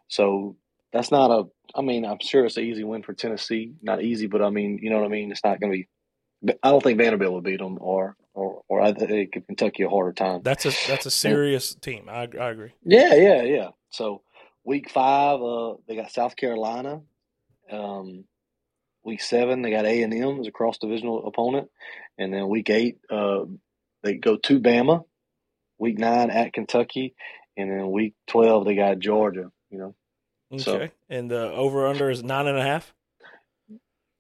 [0.08, 0.56] so
[0.94, 1.44] that's not a.
[1.74, 3.74] I mean, I'm sure it's an easy win for Tennessee.
[3.82, 5.32] Not easy, but I mean, you know what I mean.
[5.32, 6.54] It's not going to be.
[6.64, 10.14] I don't think Vanderbilt will beat them, or or or I think Kentucky a harder
[10.14, 10.42] time.
[10.44, 12.10] That's a that's a serious team.
[12.10, 12.72] I I agree.
[12.84, 13.70] Yeah, yeah, yeah.
[13.90, 14.22] So
[14.64, 17.02] week five, uh, they got South Carolina.
[17.72, 18.26] Um,
[19.04, 21.70] week seven they got A and M as a cross divisional opponent,
[22.18, 23.46] and then week eight uh,
[24.04, 25.04] they go to Bama.
[25.80, 27.16] Week nine at Kentucky,
[27.58, 29.52] and then week twelve they got Georgia.
[29.72, 29.96] You know,
[30.54, 30.62] Okay.
[30.64, 32.94] So- and the over under is nine and a half.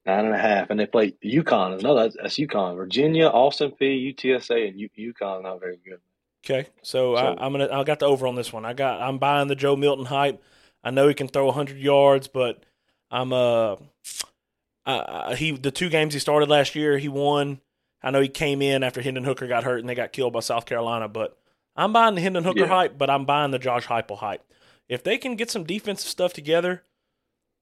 [0.06, 1.82] nine and a half, and they play UConn.
[1.84, 2.76] No, that's, that's UConn.
[2.76, 6.00] Virginia, Austin Peay, UTSA, and U- UConn not very good.
[6.44, 8.66] Okay, so, So- I, I'm gonna I got the over on this one.
[8.66, 10.42] I got I'm buying the Joe Milton hype.
[10.84, 12.64] I know he can throw 100 yards, but
[13.12, 13.76] I'm uh,
[14.86, 17.60] uh he the two games he started last year he won.
[18.02, 20.39] I know he came in after Hendon Hooker got hurt and they got killed by
[20.39, 21.38] South Carolina, but
[21.76, 22.67] I'm buying the Hendon Hooker Yeah.
[22.67, 24.43] hype, but I'm buying the Josh Heupel hype.
[24.89, 26.84] If they can get some defensive stuff together,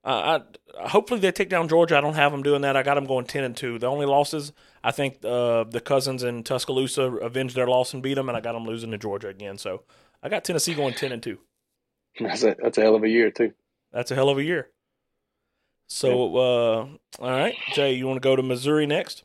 [0.05, 0.39] uh,
[0.77, 1.97] I hopefully they take down Georgia.
[1.97, 2.77] I don't have them doing that.
[2.77, 3.77] I got them going 10 and two.
[3.77, 8.13] The only losses I think uh, the Cousins in Tuscaloosa avenged their loss and beat
[8.13, 9.57] them, and I got them losing to Georgia again.
[9.57, 9.83] So
[10.23, 11.39] I got Tennessee going 10 and two.
[12.19, 13.53] That's a that's a hell of a year too.
[13.91, 14.69] That's a hell of a year.
[15.89, 16.87] So, uh,
[17.19, 19.23] all right, Jay, you want to go to Missouri next?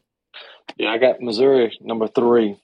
[0.77, 2.57] Yeah, I got Missouri number three,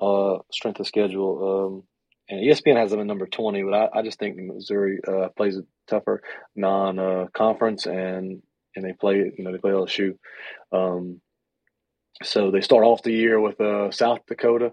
[0.00, 1.66] uh, strength of schedule.
[1.66, 1.82] Um,
[2.28, 5.56] and ESPN has them at number twenty, but I, I just think Missouri uh, plays
[5.56, 6.22] a tougher
[6.56, 8.42] non uh, conference and
[8.74, 10.18] and they play you know they play LSU.
[10.72, 11.20] Um,
[12.22, 14.72] so they start off the year with uh, South Dakota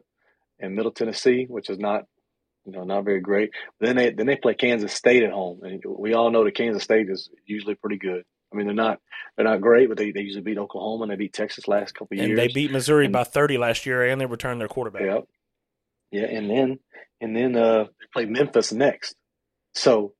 [0.60, 2.06] and Middle Tennessee, which is not
[2.66, 3.52] you know not very great.
[3.80, 6.84] then they then they play Kansas State at home, and we all know that Kansas
[6.84, 8.24] State is usually pretty good.
[8.54, 9.00] I mean, they're not
[9.36, 12.16] they're not great, but they, they usually beat Oklahoma and they beat Texas last couple
[12.16, 12.40] of And years.
[12.40, 15.02] they beat Missouri And- by 30 last year, and they returned their quarterback.
[15.04, 15.20] Yeah.
[16.12, 16.80] Yeah, and then
[17.20, 19.16] and then uh they play Memphis next.
[19.74, 20.14] So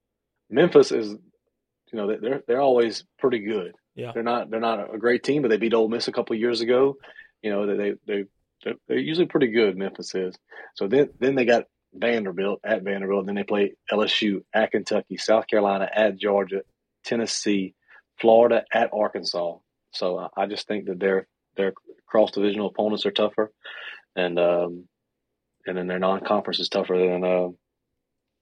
[0.50, 3.74] Memphis is you know, they're they're always pretty good.
[3.96, 4.12] Yeah.
[4.14, 6.40] They're not they're not a great team, but they beat Ole Miss a couple of
[6.40, 6.98] years ago.
[7.44, 8.24] You know, they they they
[8.64, 10.36] they're, they're usually pretty good, Memphis is.
[10.76, 15.18] So then then they got Vanderbilt at Vanderbilt, and then they play LSU at Kentucky,
[15.18, 16.62] South Carolina at Georgia,
[17.06, 17.76] Tennessee,
[18.20, 19.58] Florida at Arkansas.
[19.92, 21.74] So uh, I just think that their their
[22.06, 23.52] cross divisional opponents are tougher,
[24.16, 24.88] and um,
[25.66, 27.50] and then their non conference is tougher than uh,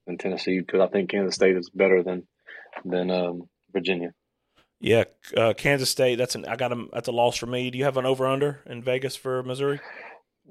[0.08, 2.28] than Tennessee because I think Kansas State is better than
[2.86, 4.14] than um, Virginia.
[4.80, 5.04] Yeah,
[5.38, 6.16] uh, Kansas State.
[6.16, 6.90] That's an I got them.
[6.94, 7.70] That's a loss for me.
[7.70, 9.80] Do you have an over under in Vegas for Missouri?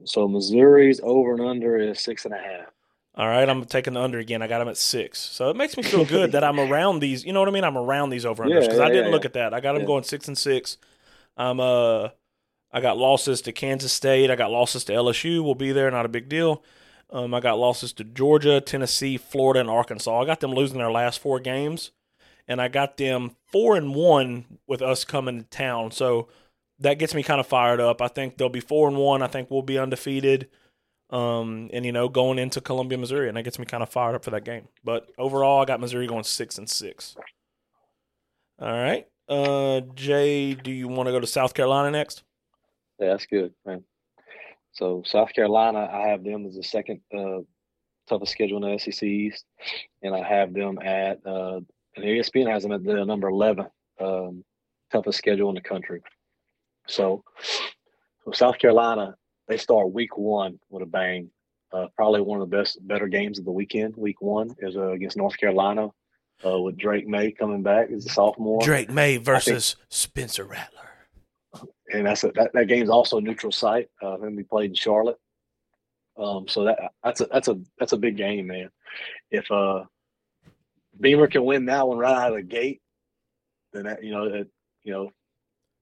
[0.05, 2.73] So Missouri's over and under is six and a half.
[3.15, 4.41] All right, I'm taking the under again.
[4.41, 7.25] I got them at six, so it makes me feel good that I'm around these.
[7.25, 7.65] You know what I mean?
[7.65, 9.29] I'm around these over unders Yeah, because I didn't yeah, look yeah.
[9.29, 9.55] at that.
[9.55, 9.87] I got them Yeah.
[9.89, 10.77] going six and six.
[11.37, 12.11] I'm uh,
[12.73, 14.31] I got losses to Kansas State.
[14.31, 15.43] I got losses to LSU.
[15.43, 16.63] We'll be there, not a big deal.
[17.11, 20.21] Um, I got losses to Georgia, Tennessee, Florida, and Arkansas.
[20.23, 21.91] I got them losing their last four games,
[22.47, 25.91] and I got them four and one with us coming to town.
[25.91, 26.29] So
[26.79, 28.01] that gets me kind of fired up.
[28.01, 29.21] I think they'll be four and one.
[29.23, 30.49] I think we'll be undefeated.
[31.11, 34.15] Um, and you know, going into Columbia, Missouri, and that gets me kind of fired
[34.15, 34.69] up for that game.
[34.85, 37.17] But overall, I got Missouri going six and six.
[38.61, 42.23] All right, uh, Jay, do you want to go to South Carolina next?
[43.01, 43.83] Yeah, that's good, man.
[44.73, 47.41] So South Carolina, I have them as the second uh,
[48.09, 49.45] toughest schedule in the SEC East,
[50.03, 51.61] and I have them at uh,
[51.97, 53.67] and ESPN has them at the number eleven
[54.01, 54.45] um,
[54.93, 56.03] toughest schedule in the country.
[56.87, 57.25] So,
[58.25, 59.15] so South Carolina,
[59.51, 61.29] they start week one with a bang.
[61.73, 63.97] Uh, probably one of the best, better games of the weekend.
[63.97, 65.89] Week one is uh, against North Carolina
[66.45, 68.61] uh, with Drake Maye coming back as a sophomore.
[68.63, 70.91] Drake Maye versus Spencer Rattler.
[71.93, 73.89] and that's a, that that game's also a neutral site.
[74.01, 75.19] Uh, going to be played in Charlotte.
[76.17, 78.71] Um, so that that's a that's a that's a big game, man.
[79.33, 79.85] If uh,
[81.01, 82.83] Beamer can win that one right out of the gate,
[83.73, 84.47] then that you know that
[84.85, 85.11] you know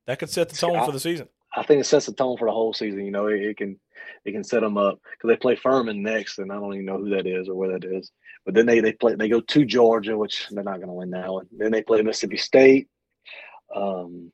[0.07, 1.29] That could set the tone for the season.
[1.55, 3.05] I think it sets the tone for the whole season.
[3.05, 3.79] You know, it, it can
[4.25, 6.99] it can set them up because they play Furman next, and I don't even know
[6.99, 8.11] who that is or where that is.
[8.45, 11.11] But then they they play they go to Georgia, which they're not going to win
[11.11, 11.47] that one.
[11.57, 12.89] Then they play Mississippi State,
[13.75, 14.31] um,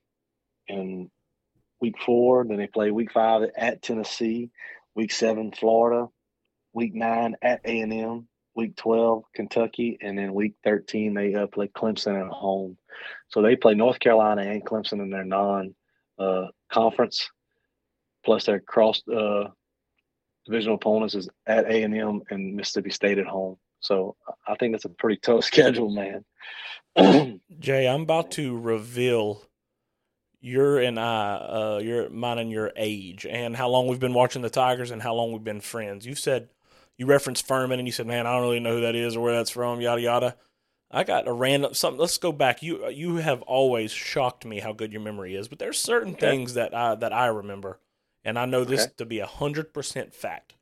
[0.69, 1.11] in
[1.81, 2.45] week four.
[2.45, 4.51] Then they play week five at Tennessee,
[4.95, 6.09] week seven Florida,
[6.73, 11.47] week nine at A and M, week twelve Kentucky, and then week thirteen they uh,
[11.47, 12.77] play Clemson at home.
[13.29, 15.75] So they play North Carolina and Clemson in their non
[16.19, 17.29] uh, conference,
[18.25, 19.45] plus their cross uh,
[20.47, 23.57] divisional opponents is at A and M and Mississippi State at home.
[23.81, 26.25] So I think that's a pretty tough schedule, man.
[27.59, 29.43] Jay, I'm about to reveal
[30.41, 34.43] your and I, uh, your mine and your age, and how long we've been watching
[34.43, 36.07] the Tigers, and how long we've been friends.
[36.07, 36.51] You said
[36.99, 39.23] you referenced Furman, and you said, "Man, I don't really know who that is or
[39.23, 40.37] where that's from." Yada yada.
[40.95, 42.01] I got a random something.
[42.01, 42.63] Let's go back.
[42.63, 46.21] You you have always shocked me how good your memory is, but there's certain Okay.
[46.21, 47.81] things that I that I remember,
[48.25, 48.93] and I know this Okay.
[48.99, 50.55] to be a hundred percent fact.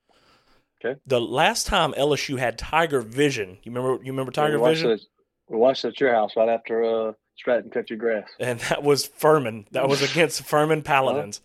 [0.85, 0.99] Okay.
[1.07, 4.03] The last time LSU had Tiger Vision, you remember?
[4.05, 4.91] You remember Tiger we Vision?
[4.91, 5.01] The,
[5.49, 8.29] We watched it at your house right after uh, Stratton cut your grass.
[8.41, 9.67] and that was Furman.
[9.73, 11.41] That was against Furman Paladins.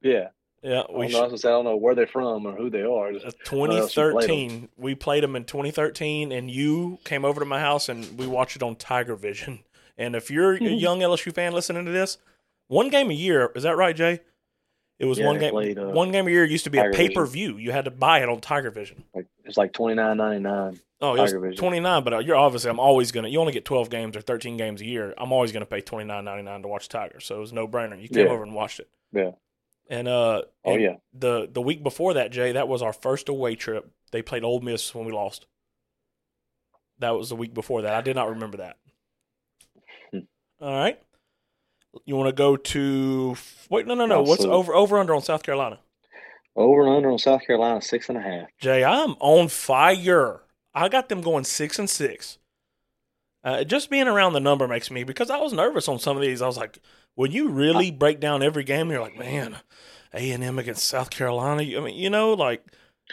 [0.00, 0.28] Yeah.
[0.62, 2.70] Yeah, I we don't, know, I, say, I don't know where they're from or who
[2.70, 3.12] they are.
[3.12, 4.68] Just- Uh, What else you played 2013.
[4.76, 8.54] We played them in 2013, and you came over to my house and we watched
[8.56, 9.64] it on Tiger Vision.
[9.98, 12.18] And if you're a young LSU fan listening to this,
[12.68, 14.20] one game a year is that right, Jay?
[14.98, 15.50] It was Yeah, one game.
[15.50, 17.56] played, uh, one game a year used to be a pay per view.
[17.56, 19.02] You had to buy it on Tiger Vision.
[19.14, 20.78] like, it's like twenty nine ninety nine.
[21.00, 23.26] Oh, it was 29, but uh, you're obviously I'm always gonna.
[23.26, 25.12] You only get 12 games or 13 games a year.
[25.18, 27.18] I'm always gonna pay 29.99 to watch Tiger.
[27.18, 28.00] So it was no brainer.
[28.00, 28.32] You came Yeah.
[28.32, 28.88] over and watched it.
[29.12, 29.32] Yeah.
[29.88, 30.94] And uh, Oh and yeah.
[31.12, 33.90] the the week before that, Jay, that was our first away trip.
[34.10, 35.46] They played Ole Miss when we lost.
[36.98, 37.94] That was the week before that.
[37.94, 38.76] I did not remember that.
[40.12, 40.18] Hmm.
[40.60, 41.00] All right.
[42.06, 43.36] You want to go to
[43.68, 43.86] wait?
[43.86, 44.22] No, no, no.
[44.22, 45.80] What's over over under on South Carolina?
[46.54, 48.48] Over and under on South Carolina six and a half.
[48.58, 50.42] Jay, I'm on fire.
[50.74, 52.38] I got them going six and six.
[53.44, 56.22] Uh, just being around the number makes me because I was nervous on some of
[56.22, 56.40] these.
[56.40, 56.78] I was like,
[57.14, 59.56] when you really break down every game, you're like, man,
[60.14, 61.62] A and M against South Carolina.
[61.62, 62.64] I mean, you know, like,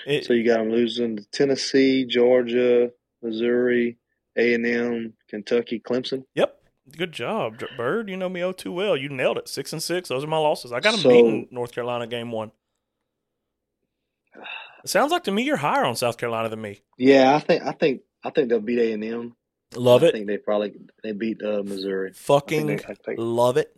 [0.06, 3.98] it, So you got them losing to Tennessee, Georgia, Missouri,
[4.38, 6.24] A and M, Kentucky, Clemson.
[6.36, 6.62] yep,
[6.96, 8.10] good job, Bird.
[8.10, 8.96] You know me oh too well.
[8.96, 9.50] You nailed it.
[9.50, 10.10] Six and six.
[10.10, 10.72] Those are my losses.
[10.72, 12.52] I got them So- beating North Carolina game one.
[14.84, 16.82] It sounds like to me you're higher on South Carolina than me.
[16.98, 19.36] Yeah, I think I think I think they'll beat A and M.
[19.76, 20.10] Love I it.
[20.10, 22.12] I think they probably they beat uh, Missouri.
[22.12, 23.76] I Fucking think, they, I, think, love it.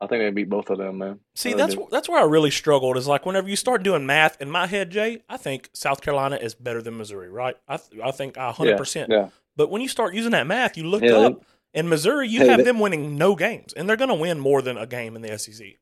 [0.00, 1.20] I think they beat both of them, man.
[1.34, 1.88] See, that's do.
[1.90, 2.96] that's where I really struggled.
[2.96, 5.22] Is like whenever you start doing math in my head, Jay.
[5.28, 7.56] I think South Carolina is better than Missouri, right?
[7.66, 9.10] I th- I think a hundred yeah, percent.
[9.10, 12.28] Yeah, But when you start using that math, you look Yeah, they- up in Missouri,
[12.28, 14.78] you Hey, have they- them winning no games, and they're going to win more than
[14.78, 15.78] a game in the SEC.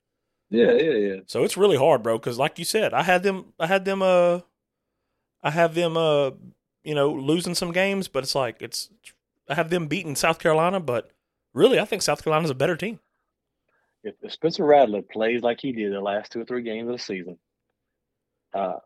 [0.50, 1.16] yeah, yeah, yeah.
[1.26, 2.16] So it's really hard, bro.
[2.18, 4.40] Because like you said, I had them, I had them, uh,
[5.42, 6.31] I have them, uh,
[6.85, 8.88] you know, losing some games, but it's like it's,
[9.48, 11.11] I have them beating South Carolina, but
[11.52, 12.98] really, I think South Carolina's a better team.
[14.07, 16.97] If, if Spencer Rattler plays like he did the last two or three games of
[16.97, 17.38] the season,
[18.55, 18.77] uh,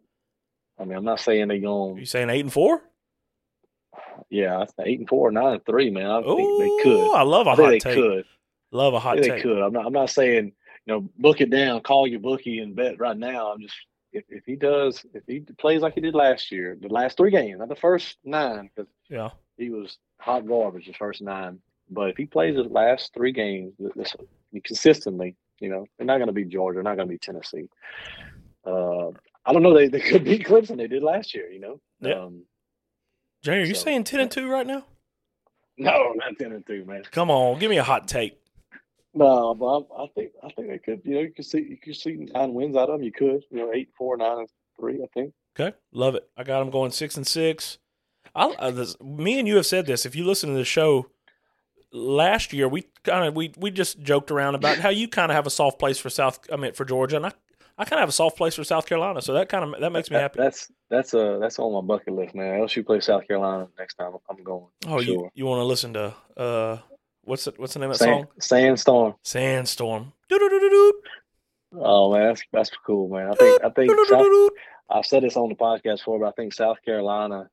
[0.79, 1.99] I mean, I'm not saying they're going.
[1.99, 2.83] you saying eight and four?
[4.31, 6.07] Yeah, eight and four, nine and three, man.
[6.11, 7.15] I think Oh, they could.
[7.17, 7.95] I love a I hot they take.
[7.95, 8.25] could.
[8.73, 9.33] Love a hot take.
[9.35, 9.59] they could.
[9.61, 9.87] I'm not.
[9.87, 10.53] I'm not saying
[10.87, 13.53] you know book it down, call your bookie and bet right now.
[13.53, 13.75] I'm just
[14.13, 17.31] if, if he does if he plays like he did last year, the last three
[17.31, 19.31] games, not the first nine, because Yeah.
[19.59, 21.59] he was hot garbage the first nine.
[21.91, 24.15] But if he plays the last three games this,
[24.65, 27.69] consistently, you know, they're not going to be Georgia, they're not going to be Tennessee.
[28.65, 29.09] Uh,
[29.47, 29.75] I don't know.
[29.75, 30.77] They, they could beat Clemson.
[30.77, 31.81] They did last year, you know.
[32.01, 32.25] Yeah.
[32.25, 32.45] Um,
[33.43, 34.85] Jay, are you saying ten and two right now?
[35.79, 37.03] no, not ten and two, man.
[37.11, 38.39] Come on, give me a hot take.
[39.15, 41.01] No, but I, I think I think they could.
[41.05, 43.03] You know, you could see you could see nine wins out of them.
[43.03, 43.45] You could.
[43.51, 45.03] You know, eight, four, nine, and three.
[45.03, 45.33] I think.
[45.59, 46.29] Okay, love it.
[46.37, 47.79] I got them going six and six.
[48.35, 50.07] I, uh, this, me and you have said this.
[50.07, 51.07] If you listen to the show
[51.93, 55.37] last year, we kind of we we just joked around about how you kind of
[55.37, 56.41] have a soft place for South.
[56.53, 57.33] I mean, for Georgia, and I
[57.79, 59.23] I kind of have a soft place for South Carolina.
[59.23, 60.39] So that kind of that makes me happy.
[60.39, 62.61] That's that's uh that's on my bucket list, man.
[62.61, 64.13] LSU play South Carolina next time.
[64.29, 64.67] I'm going.
[64.87, 65.31] Oh, you sure.
[65.35, 66.79] you want to listen to uh
[67.23, 68.41] what's it, what's the name of that Sand, song?
[68.41, 69.15] Sandstorm.
[69.25, 70.13] Sandstorm.
[71.73, 73.31] Oh man, that's that's cool, man.
[73.31, 74.51] I think I think South,
[74.91, 77.49] I've said this on the podcast before, but I think South Carolina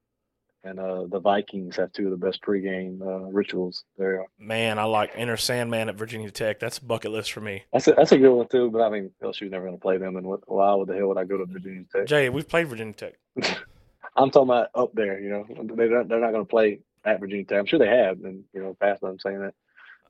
[0.68, 4.26] and uh, the Vikings have two of the best pregame uh, rituals there.
[4.38, 6.60] Man, I like Enter Sandman at Virginia Tech.
[6.60, 7.64] That's a bucket list for me.
[7.72, 8.70] That's a, that's a good one too.
[8.70, 11.08] But I mean, LSU's never going to play them, and what, why would the hell
[11.08, 12.08] would I go to Virginia Tech?
[12.08, 13.14] Jay, we've played Virginia Tech.
[14.16, 15.20] I'm talking about up there.
[15.20, 17.60] You know, they're not, they're not going to play at Virginia Tech.
[17.60, 19.54] I'm sure they have, and you know, past them saying that.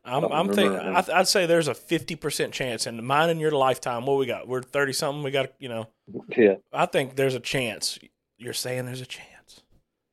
[0.05, 0.79] I'm, I'm thinking.
[0.79, 4.05] I'd, I'd say there's a fifty percent chance, and mine in your lifetime.
[4.05, 4.47] What we got?
[4.47, 5.21] We're thirty something.
[5.21, 5.87] We got you know.
[6.35, 7.99] Yeah, I think there's a chance.
[8.37, 9.36] You're saying there's a chance.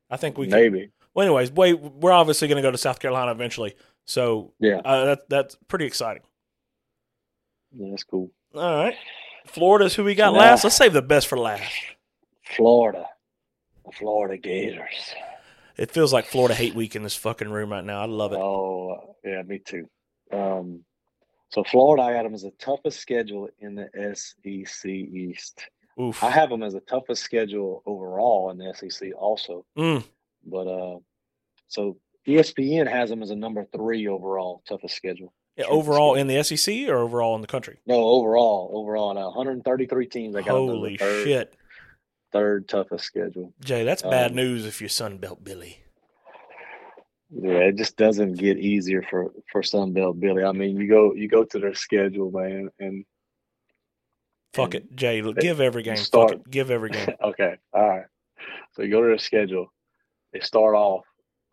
[0.09, 0.47] I think we.
[0.47, 0.89] Can, maybe.
[1.13, 1.73] well, anyways, wait.
[1.79, 5.85] We're obviously going to go to South Carolina eventually, so Yeah, uh, that that's pretty
[5.85, 6.23] exciting.
[7.71, 8.31] yeah, that's cool.
[8.53, 8.95] All right,
[9.45, 10.39] Florida's who we got Nah.
[10.39, 10.63] last.
[10.63, 11.71] Let's save the best for last.
[12.55, 13.05] Florida,
[13.85, 15.13] the Florida Gators.
[15.77, 18.01] It feels like Florida hate week in this fucking room right now.
[18.01, 18.37] I love it.
[18.39, 19.89] Oh, yeah, me too.
[20.31, 20.85] Um,
[21.49, 25.67] so Florida, I got them as the toughest schedule in the SEC East.
[25.99, 26.23] Oof.
[26.23, 29.65] I have them as the toughest schedule overall in the SEC, also.
[29.77, 30.03] Mm.
[30.45, 30.99] But uh,
[31.67, 35.33] so ESPN has them as a number three overall toughest schedule.
[35.55, 37.79] Yeah, overall in the SEC or overall in the country?
[37.85, 40.35] No, overall, overall, now 133 teams.
[40.35, 41.55] I got Holy third, shit,
[42.33, 43.53] third toughest schedule.
[43.63, 45.79] Jay, that's bad Um, news if you're Sunbelt Billy.
[47.29, 50.43] Yeah, it just doesn't get easier for for Sunbelt Billy.
[50.43, 53.05] I mean, you go you go to their schedule, man, and
[54.55, 55.21] Fuck it, Jay.
[55.33, 55.97] Give every game.
[55.97, 56.49] start- Fuck it.
[56.51, 57.07] Give every game.
[57.23, 58.05] okay, all right.
[58.73, 59.71] So you go to the schedule.
[60.33, 61.05] They start off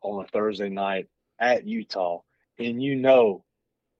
[0.03, 1.07] on a Thursday night
[1.39, 2.21] at Utah,
[2.59, 3.45] and you know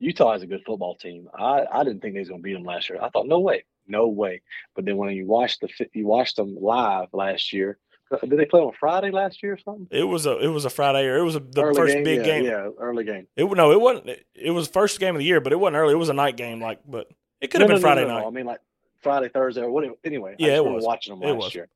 [0.01, 1.29] Utah has a good football team.
[1.37, 3.01] I, I didn't think they was gonna beat them last year.
[3.01, 4.43] I thought no way, no way.
[4.75, 7.79] But then when you watch the you watched them live last year,
[8.11, 9.87] uh, did they play on Friday last year or something?
[9.93, 12.05] It was a it was a Friday or it was a, the Early first game?
[12.05, 12.45] big yeah, game.
[12.45, 13.29] Yeah, early game.
[13.37, 14.09] It no, it wasn't.
[14.09, 15.93] It, it was first game of the year, but it wasn't early.
[15.95, 17.07] It was a night game, like, but
[17.41, 18.09] it could have No, been no, Friday no.
[18.19, 18.27] night.
[18.27, 18.59] I mean, like
[19.03, 19.95] Friday, Thursday, or whatever.
[20.05, 20.85] Anyway, Yeah, I it was.
[20.85, 21.69] watching them last year,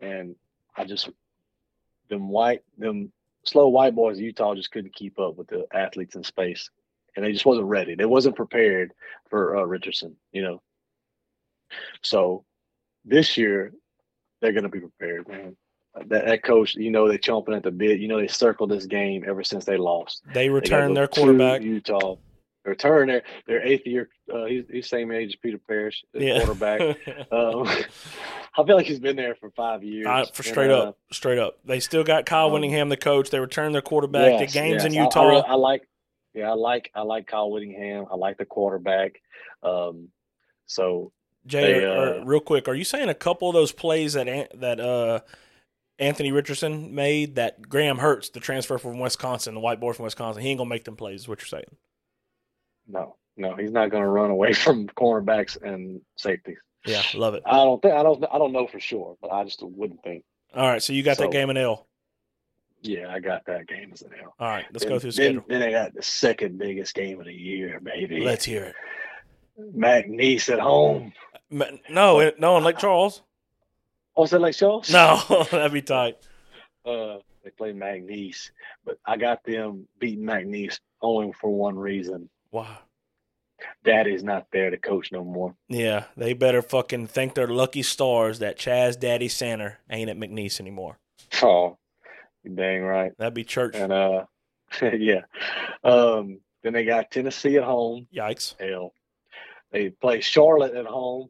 [0.00, 0.34] and
[0.76, 1.08] I just
[2.08, 3.12] them white them
[3.44, 6.70] slow white boys in Utah just couldn't keep up with the athletes in space,
[7.16, 7.94] and they just wasn't ready.
[7.94, 8.92] They wasn't prepared
[9.28, 10.62] for uh, Richardson, you know.
[12.02, 12.44] So
[13.04, 13.72] this year
[14.40, 15.56] they're going to be prepared, man.
[16.06, 17.98] That, that coach, you know, they chomping at the bit.
[17.98, 20.22] You know, they circled this game ever since they lost.
[20.26, 21.62] They They returned go their quarterback.
[21.62, 22.16] Utah.
[22.70, 24.08] Return their their eighth year.
[24.32, 26.96] Uh, he's he's same age as Peter Parrish, the Yeah, quarterback.
[27.32, 27.66] Um,
[28.58, 30.06] I feel like he's been there for five years.
[30.06, 31.58] I, for And, straight uh, up, straight up.
[31.64, 33.30] They still got Kyle um, Whittingham, the coach.
[33.30, 34.40] They returned their quarterback.
[34.40, 35.14] yes, the games in yes.
[35.16, 35.48] I- I Utah.
[35.52, 35.86] I, like.
[36.32, 38.06] Yeah, I like I like Kyle Whittingham.
[38.10, 39.20] I like the quarterback.
[39.62, 40.08] Um,
[40.66, 41.12] so
[41.46, 44.78] Jay, they, uh, real quick, are you saying a couple of those plays that that
[44.78, 45.20] uh,
[45.98, 50.42] Anthony Richardson made that Graham Mertz, the transfer from Wisconsin, the white boy from Wisconsin,
[50.42, 51.22] he ain't gonna make them plays?
[51.22, 51.76] Is what you're saying?
[52.90, 56.58] No, no, he's not going to run away from cornerbacks and safeties.
[56.86, 57.42] Yeah, love it.
[57.46, 60.24] I don't think I don't I don't know for sure, but I just wouldn't think.
[60.54, 61.86] All right, so you got So- that game in L.
[62.82, 64.34] Yeah, I got that game as an L.
[64.38, 65.44] All right, let's Then- go through the then, schedule.
[65.48, 68.20] Then they got the second biggest game of the year, baby.
[68.22, 68.74] Let's hear it.
[69.76, 71.12] McNeese at home.
[71.50, 73.22] No, no, in Lake Charles.
[74.16, 74.90] Oh, is that like Charles?
[74.90, 76.16] No, that'd be tight.
[76.86, 78.50] Uh, they play McNeese,
[78.84, 82.30] but I got them beating McNeese only for one reason.
[82.52, 82.78] Wow.
[83.84, 85.54] Daddy's not there to coach no more.
[85.68, 90.60] Yeah, they better fucking thank their lucky stars that Chaz Daddy Center ain't at McNeese
[90.60, 90.98] anymore.
[91.42, 91.78] Oh,
[92.54, 93.12] dang right.
[93.18, 93.76] That'd be church.
[93.76, 94.24] And uh,
[94.82, 95.22] yeah.
[95.84, 98.06] Um, then they got Tennessee at home.
[98.14, 98.54] Yikes.
[98.60, 98.92] Hell,
[99.72, 101.28] they play Charlotte at home.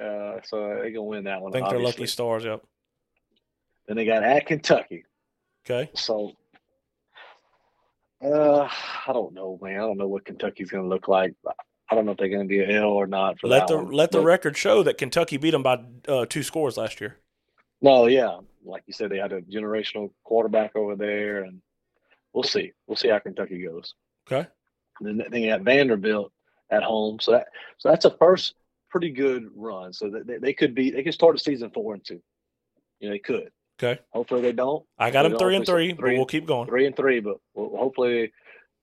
[0.00, 1.52] Uh, so they can win that one.
[1.52, 2.02] Thank their obviously.
[2.02, 2.44] lucky stars.
[2.44, 2.62] Yep.
[3.86, 5.04] Then they got at Kentucky.
[5.68, 5.90] Okay.
[5.94, 6.32] So,
[8.22, 8.68] uh,
[9.06, 9.76] I don't know, man.
[9.76, 11.34] I don't know what Kentucky's going to look like.
[11.90, 13.40] I don't know if they're going to be an L or not.
[13.40, 13.90] For Let the one.
[13.92, 17.16] let the But- record show that Kentucky beat them by uh, two scores last year.
[17.82, 21.62] No, yeah, like you said, they had a generational quarterback over there, and
[22.32, 22.72] we'll see.
[22.86, 23.94] We'll see how Kentucky goes.
[24.30, 24.46] Okay.
[25.00, 26.30] And then they got Vanderbilt
[26.70, 28.54] at home, so that so that's a first
[28.90, 29.92] pretty good run.
[29.94, 32.20] So that they, they could be they could start the season four and two.
[33.00, 33.50] You know, they could.
[33.82, 34.00] Okay.
[34.10, 34.84] Hopefully they don't.
[34.98, 36.68] I got them three and hopefully three, but we'll keep going.
[36.68, 38.32] Three and three, but well, hopefully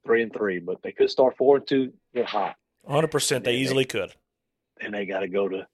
[0.05, 0.59] three and three.
[0.59, 1.93] But they could start four and two.
[2.15, 2.55] Get hot.
[2.83, 3.07] 100.
[3.09, 4.13] percent They Yeah, they- easily could.
[4.81, 5.67] And they got to go to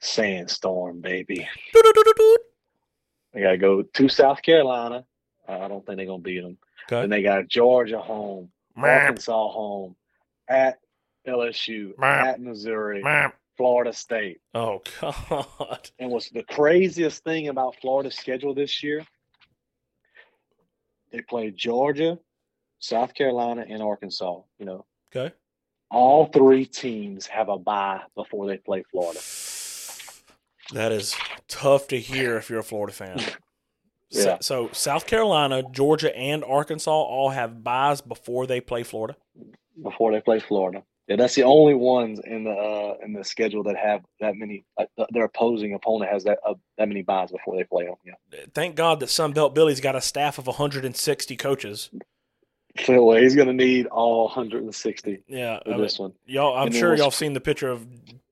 [0.00, 1.46] Sandstorm, baby.
[3.32, 5.04] They got to go to South Carolina.
[5.48, 6.58] I don't think they're gonna beat them.
[6.90, 7.02] Okay.
[7.02, 9.96] Then they got Georgia home, Arkansas home,
[10.48, 10.78] at
[11.26, 13.02] LSU, at Missouri.
[13.56, 14.40] Florida State.
[14.54, 15.90] Oh God.
[15.98, 19.04] And what's the craziest thing about Florida's schedule this year?
[21.12, 22.18] They play Georgia,
[22.78, 24.40] South Carolina, and Arkansas.
[24.58, 25.34] You know, Okay.
[25.90, 29.20] all three teams have a bye before they play Florida.
[30.72, 31.14] That is
[31.48, 33.18] tough to hear if you're a Florida fan.
[34.12, 34.36] So- Yeah.
[34.40, 39.16] So, South Carolina, Georgia, and Arkansas all have buys before they play Florida.
[39.82, 40.84] Before they play Florida.
[41.08, 44.64] Yeah, that's the only ones in the uh, in the schedule that have that many.
[44.76, 47.94] Uh, their opposing opponent has that uh, that many buys before they play them.
[48.04, 48.40] Yeah.
[48.54, 51.90] Thank God that Sunbelt Billy's got a staff of 160 coaches.
[52.84, 56.12] So he's going to need all 160 Yeah, I mean, this one.
[56.26, 56.56] y'all.
[56.56, 57.86] I'm And sure y'all seen the picture of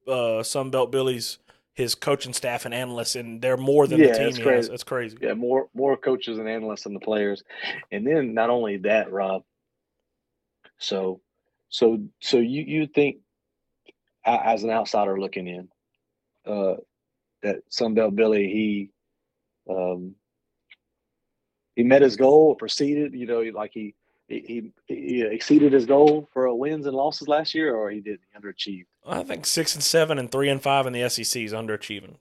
[0.06, 1.38] uh, Sunbelt Billy's
[1.74, 4.72] his coaching staff and analysts, and they're more than Yeah, the team he crazy.
[4.72, 5.18] It's crazy.
[5.20, 7.42] Yeah, more more coaches and analysts than the players,
[7.90, 9.42] and then not only that, Rob.
[10.78, 11.20] So,
[11.74, 13.16] so so you you think
[14.24, 15.68] as an outsider looking in,
[16.46, 16.76] uh,
[17.42, 18.90] that Sunbelt Billy he,
[19.68, 20.14] um,
[21.74, 23.12] he met his goal or proceeded.
[23.12, 23.96] You know, like he
[24.28, 28.40] he he, exceeded his goal for wins and losses last year, or he did he
[28.40, 28.86] underachieved.
[29.04, 32.14] I think six and seven and three and five in the SEC is underachieving.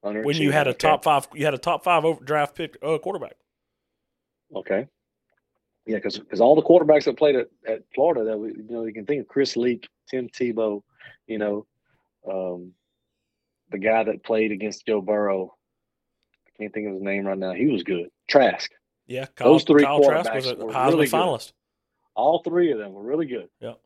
[0.00, 0.78] When you had a okay.
[0.78, 3.36] top five, you had a top five over draft pick uh, quarterback.
[4.56, 4.88] Okay.
[5.86, 8.84] Yeah, because because all the quarterbacks that played at, at Florida that we you know
[8.84, 10.82] you can think of Chris Leak, Tim Tebow,
[11.26, 11.66] you know,
[12.30, 12.72] um,
[13.70, 15.54] the guy that played against Joe Burrow.
[16.46, 17.52] I can't think of his name right now.
[17.52, 18.08] He was good.
[18.28, 18.70] Trask.
[19.06, 21.52] Yeah, Kyle, Those three Kyle Trask was a quarterbacks Heisman really good.
[22.14, 23.48] All three of them were really good.
[23.60, 23.80] Yep.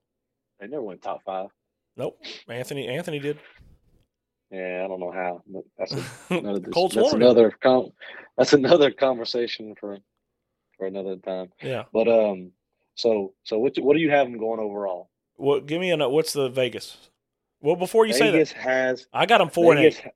[0.61, 1.49] They never went top five.
[1.97, 2.19] Nope,
[2.49, 3.39] Anthony Anthony did.
[4.51, 5.43] Yeah, I don't know how.
[5.47, 6.05] But that's a,
[6.39, 7.93] another that's another com-
[8.37, 9.99] that's another conversation for
[10.77, 11.51] for another time.
[11.63, 11.85] Yeah.
[11.93, 12.53] But um,
[12.95, 15.11] so so what what do you have them going overall?
[15.37, 15.67] What?
[15.67, 16.97] Give me a what's the Vegas?
[17.61, 20.13] Well, before you say Vegas that, has I got them four Vegas, and eight.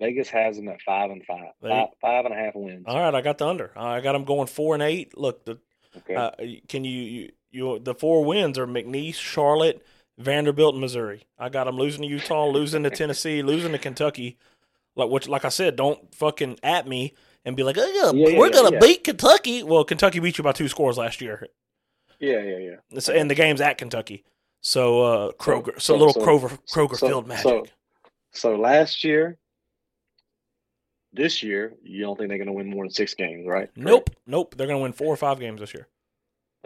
[0.00, 2.84] Vegas has them at five and five, five, five and a half wins.
[2.86, 3.72] All right, I got the under.
[3.76, 5.16] I got them going four and eight.
[5.16, 5.58] Look, the
[5.96, 6.14] Okay.
[6.14, 6.30] uh,
[6.68, 9.84] can you, you you the four wins are McNeese, Charlotte,
[10.18, 11.24] Vanderbilt, and Missouri.
[11.38, 14.38] I got them losing to Utah, losing to Tennessee, losing to Kentucky.
[14.94, 17.14] Like which, like I said, don't fucking at me
[17.48, 19.62] and be like, oh, yeah, Yeah, we're yeah, gonna beat Kentucky.
[19.64, 21.46] Well, Kentucky beat you by two scores last year,
[22.20, 22.76] yeah, yeah, yeah.
[22.90, 24.24] It's- and the game's at Kentucky.
[24.60, 27.42] So uh, Kroger, so, so- little so- Kroger, Kroger so- field magic.
[27.42, 27.66] so-
[28.32, 29.38] So last year,
[31.12, 33.70] this year, you don't think they're going to win more than six games, right?
[33.76, 34.54] nope, nope.
[34.56, 35.88] They're gonna win four or five games this year.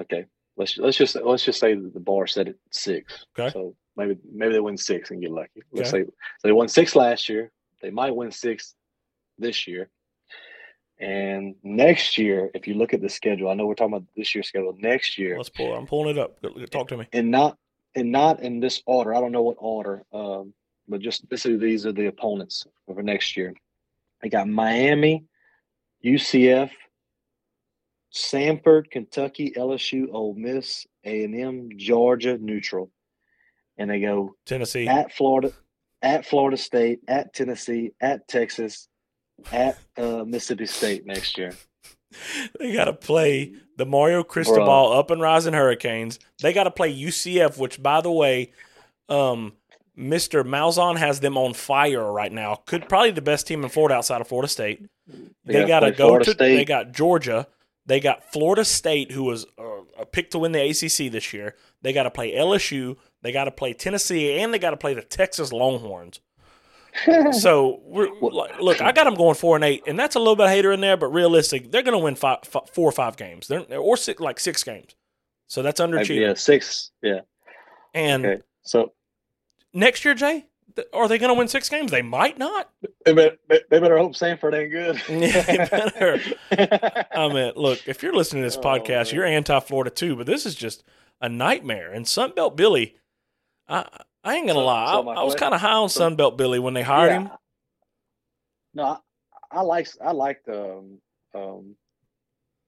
[0.01, 0.27] Okay.
[0.57, 3.25] Let's let's just let's just say that the bar set at six.
[3.39, 3.51] Okay.
[3.53, 5.63] So maybe maybe they win six and get lucky.
[5.73, 6.05] Let's Okay.
[6.05, 7.51] say so they won six last year.
[7.81, 8.75] They might win six
[9.39, 9.89] this year.
[11.03, 14.35] And next year, if you look at the schedule, I know we're talking about this
[14.37, 14.73] year's schedule.
[14.79, 15.75] Next year, Let's pull.
[15.75, 16.39] I'm pulling it up.
[16.71, 17.09] Talk to me.
[17.13, 17.59] and not
[17.97, 19.13] and not in this order.
[19.13, 20.55] I don't know what order, um,
[20.89, 23.53] but just this is these are the opponents for next year.
[24.23, 25.25] They got Miami,
[26.05, 26.71] UCF,
[28.15, 32.91] Samford, Kentucky, LSU, Ole Miss, A and M, Georgia, neutral,
[33.77, 34.87] and they go Tennessee.
[34.87, 35.53] at Florida,
[36.03, 38.89] at Florida State, at Tennessee, at Texas,
[39.53, 41.53] at uh, Mississippi State next year.
[42.59, 46.19] They got to play the Mario Cristobal up and rising Hurricanes.
[46.43, 48.53] They got to play UCF, which, by the way,
[49.09, 49.55] um,
[49.99, 50.45] Mr.
[50.45, 52.57] Malzahn has them on fire right now.
[52.67, 54.87] Could probably the best team in Florida outside of Florida State.
[55.45, 56.31] They gotta got to go Florida to.
[56.33, 56.57] State.
[56.57, 57.47] They got Georgia.
[57.85, 61.57] They got Florida State, who was uh, a pick to win the ACC this year.
[61.83, 62.97] They got to play LSU.
[63.23, 66.21] They got to play Tennessee, and they got to play the Texas Longhorns.
[67.33, 70.45] So we're, look, I got them going four and eight, and that's a little bit
[70.47, 73.49] of hater in there, but realistic, they're going to win five, four or five games,
[73.49, 74.95] they're, or six, like six games.
[75.47, 76.25] So that's underachieving.
[76.25, 76.91] Uh, yeah, six.
[77.03, 77.21] Yeah.
[77.95, 78.43] And Okay.
[78.63, 78.93] So
[79.73, 80.47] next year, Jay,
[80.93, 81.91] are they going to win six games?
[81.91, 82.71] They might not.
[83.05, 85.03] They better, they better hope Samford ain't good.
[85.09, 87.07] Yeah, they better.
[87.15, 90.47] I mean, look, if you're listening to this Oh, podcast, you're anti-Florida too, but this
[90.47, 90.85] is just
[91.21, 91.93] a nightmare.
[91.93, 92.97] And Sunbelt Billy,
[93.69, 93.87] I
[94.25, 96.37] I ain't gonna So- lie, so I, I was kind of high on so- Sunbelt
[96.37, 97.19] Billy when they hired Yeah.
[97.23, 97.31] him.
[98.75, 98.99] No, I,
[99.51, 100.99] I like I liked um,
[101.35, 101.75] um,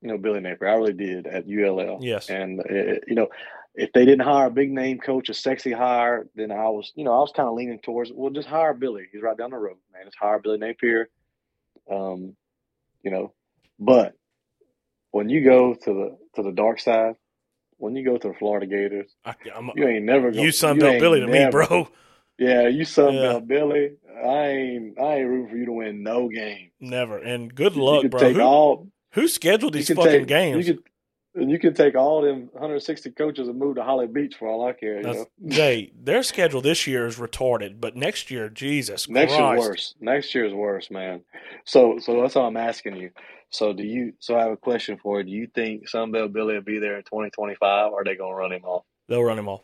[0.03, 0.69] you know Billy Napier.
[0.69, 1.99] I really did at ULL.
[2.03, 2.29] Yes.
[2.29, 3.29] and uh, you know
[3.77, 7.05] if they didn't hire a big name coach, a sexy hire, then I was you
[7.05, 9.05] know I was kind of leaning towards well just hire Billy.
[9.13, 10.05] He's right down the road, man.
[10.05, 11.09] Just hire Billy Napier.
[11.91, 12.37] Um,
[13.03, 13.33] you know,
[13.79, 14.15] but
[15.11, 17.15] when you go to the to the dark side,
[17.79, 21.01] when you go to the Florida Gators, I, I'm, you ain't never gonna, you Sunbelt
[21.01, 21.89] Billy to me, bro.
[22.39, 23.39] Yeah, you Sunbelt Yeah.
[23.41, 23.93] Billy.
[24.17, 26.71] I ain't I ain't rooting for you to win no game.
[26.81, 27.19] Never.
[27.19, 28.21] And good luck, bro.
[28.21, 30.67] take Who, all who scheduled these fucking take, games?
[30.67, 30.85] You can,
[31.37, 34.67] and you can take all them 160 coaches and move to Holly Beach for all
[34.67, 34.99] I care.
[34.99, 35.27] You know?
[35.49, 39.41] Jay, their schedule this year is retarded, but next year, Jesus Next Christ.
[39.41, 39.95] year's worse.
[40.01, 41.23] Next year's worse, man.
[41.65, 43.11] So, so that's all I'm asking you.
[43.55, 44.15] So, do you?
[44.21, 45.25] So, I have a question for you.
[45.25, 48.53] Do you think Sunbelt Billy will be there in 2025, or are they gonna run
[48.53, 48.85] him off?
[49.09, 49.63] They'll run him off.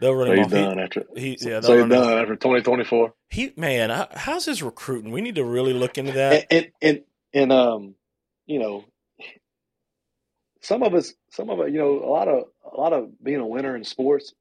[0.00, 0.52] They'll run So him off.
[0.52, 1.04] He- after.
[1.16, 2.04] He, yeah, so they'll he's run him off.
[2.04, 3.14] done after 2024.
[3.30, 5.12] He man, I- how's his recruiting?
[5.12, 6.46] We need to really look into that.
[6.50, 7.04] and, and and
[7.34, 7.94] and um,
[8.46, 8.84] you know,
[10.62, 13.40] some of us, some of it, you know, a lot of a lot of being
[13.40, 14.32] a winner in sports,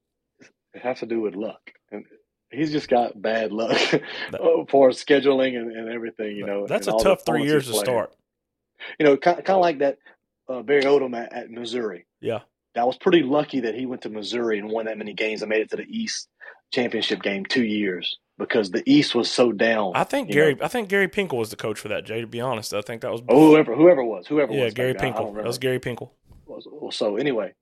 [0.75, 2.05] has to do with luck, and
[2.51, 3.77] he's just got bad luck
[4.69, 6.35] for scheduling and, and everything.
[6.35, 8.13] You know, That's a tough three years to start.
[8.99, 9.97] You know, kind, kind of like that
[10.49, 12.05] uh, Barry Odom at, at Missouri.
[12.21, 12.39] Yeah.
[12.75, 15.49] That was pretty lucky that he went to Missouri and won that many games and
[15.49, 16.27] made it to the East
[16.73, 19.93] championship game two years because the East was so down.
[19.95, 20.55] I think Gary.
[20.55, 20.65] know.
[20.65, 22.05] I think Gary Pinkel was the coach for that.
[22.05, 23.21] Jay, to be honest, I think that was.
[23.29, 24.73] Oh, whoever, whoever was, whoever yeah, was.
[24.73, 25.13] Gary then.
[25.13, 25.35] Pinkel.
[25.35, 26.11] That was Gary Pinkel.
[26.91, 27.53] so anyway,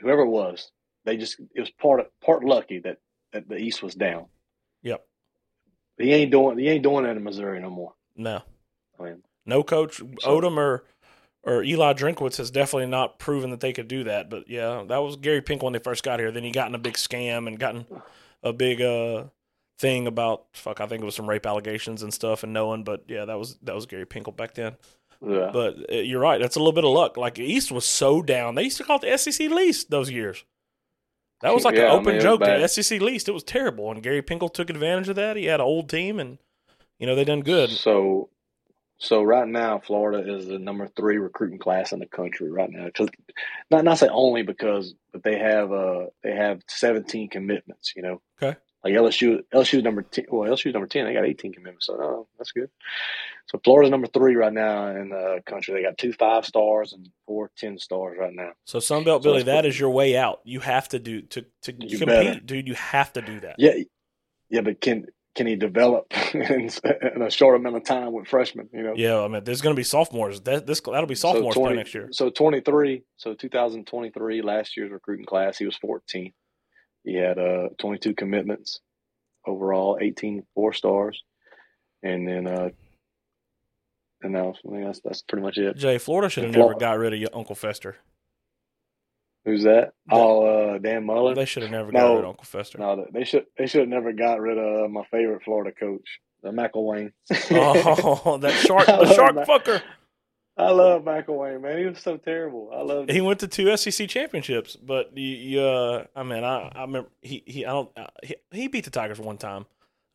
[0.00, 0.70] whoever it was,
[1.04, 2.98] they just it was part of, part lucky that
[3.32, 4.26] the East was down.
[4.82, 5.04] Yep.
[5.98, 7.92] He ain't doing he ain't doing that in Missouri no more.
[8.16, 8.42] No,
[8.98, 10.84] I mean, no coach So- Odom or
[11.44, 14.28] or Eli Drinkwitz has definitely not proven that they could do that.
[14.28, 16.30] But yeah, that was Gary Pinkel when they first got here.
[16.30, 17.86] Then he got in a big scam and gotten
[18.42, 19.24] a big uh
[19.78, 20.80] thing about fuck.
[20.80, 22.84] I think it was some rape allegations and stuff and knowing.
[22.84, 24.76] But yeah, that was that was Gary Pinkel back then.
[25.24, 25.50] yeah.
[25.52, 26.40] But uh, you're right.
[26.40, 27.16] That's a little bit of luck.
[27.16, 28.54] Like East was so down.
[28.56, 30.44] They used to call it the SEC least those years.
[31.40, 32.40] That was like Yeah, an open it was joke.
[32.40, 33.28] The SEC least.
[33.28, 33.90] It was terrible.
[33.90, 35.36] And Gary Pinkel took advantage of that.
[35.36, 36.38] He had an old team, and
[36.98, 37.70] you know they done good.
[37.70, 38.28] So,
[38.98, 42.88] so right now, Florida is the number three recruiting class in the country right now.
[43.70, 47.92] not not say only because, but they have uh they have seventeen commitments.
[47.94, 48.58] You know, Okay.
[48.92, 50.26] Like LSU, LSU number ten.
[50.30, 51.04] Well, LSU number ten.
[51.04, 52.70] They got eighteen commitments, so no, that's good.
[53.50, 55.74] So Florida's number three right now in the country.
[55.74, 58.52] They got two five stars and four ten stars right now.
[58.64, 60.40] So Sunbelt So Billy, that is your way out.
[60.44, 62.40] You have to do to to You compete, better.
[62.40, 62.68] dude.
[62.68, 63.56] You have to do that.
[63.58, 63.72] Yeah,
[64.50, 66.68] yeah, but can can he develop in,
[67.14, 68.68] in a short amount of time with freshmen?
[68.72, 68.94] You know.
[68.96, 70.40] Yeah, I mean, there's going to be sophomores.
[70.42, 72.08] That this that'll be sophomores so play next year.
[72.12, 76.32] So 23, so 2023, last year's recruiting class, he was 14.
[77.04, 78.80] He had uh 22 commitments
[79.46, 81.22] overall, 18 four stars,
[82.02, 82.68] and then uh,
[84.22, 85.76] and now I mean, that's that's pretty much it.
[85.76, 87.96] Jay, Florida should have never got rid of your Uncle Fester.
[89.44, 89.92] Who's that?
[90.10, 91.34] Oh, uh, Dan Mullen.
[91.34, 92.14] They should have never got No.
[92.16, 92.78] rid of Uncle Fester.
[92.78, 96.06] no, they should they should have never got rid of my favorite Florida coach,
[96.44, 97.12] uh, McElwain.
[97.52, 99.80] Oh, that shark, the shark fucker.
[100.58, 101.78] I love McElwain, man.
[101.78, 102.70] He was so terrible.
[102.74, 103.08] I love.
[103.08, 107.10] He went to two SEC championships, but you, you uh, I mean, I, I remember
[107.22, 109.66] he, he, I don't, uh, he, he beat the Tigers one time,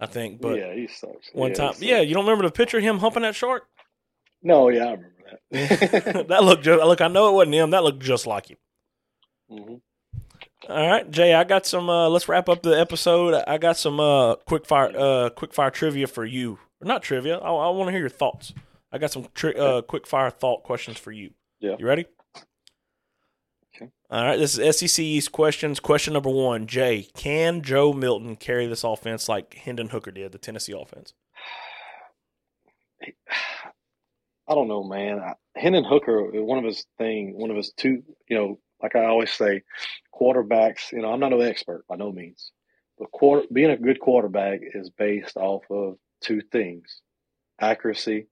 [0.01, 1.29] I think, but yeah, he sucks.
[1.31, 1.81] one Yeah, time, sucks.
[1.81, 3.63] yeah, you don't remember the picture of him humping that shark?
[4.41, 5.39] No, yeah, I remember that.
[6.27, 7.69] that looked just, look, I know it wasn't him.
[7.71, 8.57] That looked just like him.
[9.49, 9.75] hmm
[10.69, 11.89] All right, Jay, I got some.
[11.89, 13.41] Uh, let's wrap up the episode.
[13.47, 16.59] I got some uh, quick fire, uh, quick fire trivia for you.
[16.81, 17.37] Or not trivia.
[17.37, 18.53] I, I want to hear your thoughts.
[18.93, 21.31] I got some tri- uh, quick fire thought questions for you.
[21.59, 21.75] Yeah.
[21.79, 22.05] You ready?
[23.75, 23.89] Okay.
[24.11, 24.37] All right.
[24.37, 25.79] This is SEC East questions.
[25.79, 30.37] Question number one: Jay, can Joe Milton carry this offense like Hendon Hooker did, the
[30.37, 31.13] Tennessee offense?
[34.47, 35.19] I don't know, man.
[35.19, 39.05] I, Hendon Hooker, one of his thing, one of his two, you know, like I
[39.05, 39.63] always say,
[40.13, 40.91] quarterbacks.
[40.91, 42.51] You know, I'm not an expert by no means,
[42.99, 47.01] but quarter, being a good quarterback is based off of two things:
[47.59, 48.27] accuracy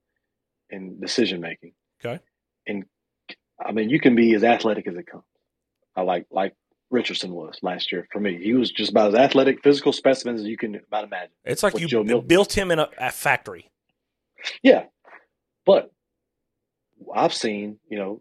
[0.72, 1.72] and decision making.
[2.04, 2.20] Okay.
[2.66, 2.84] And
[3.64, 5.22] I mean, you can be as athletic as it comes.
[5.94, 6.54] I like like
[6.90, 8.42] Richardson was last year for me.
[8.42, 11.30] He was just about as athletic, physical specimen as you can about imagine.
[11.44, 12.26] It's like With you Joe Milton.
[12.26, 13.70] built him in a, a factory.
[14.62, 14.84] Yeah,
[15.64, 15.92] but
[17.14, 18.20] I've seen, you know,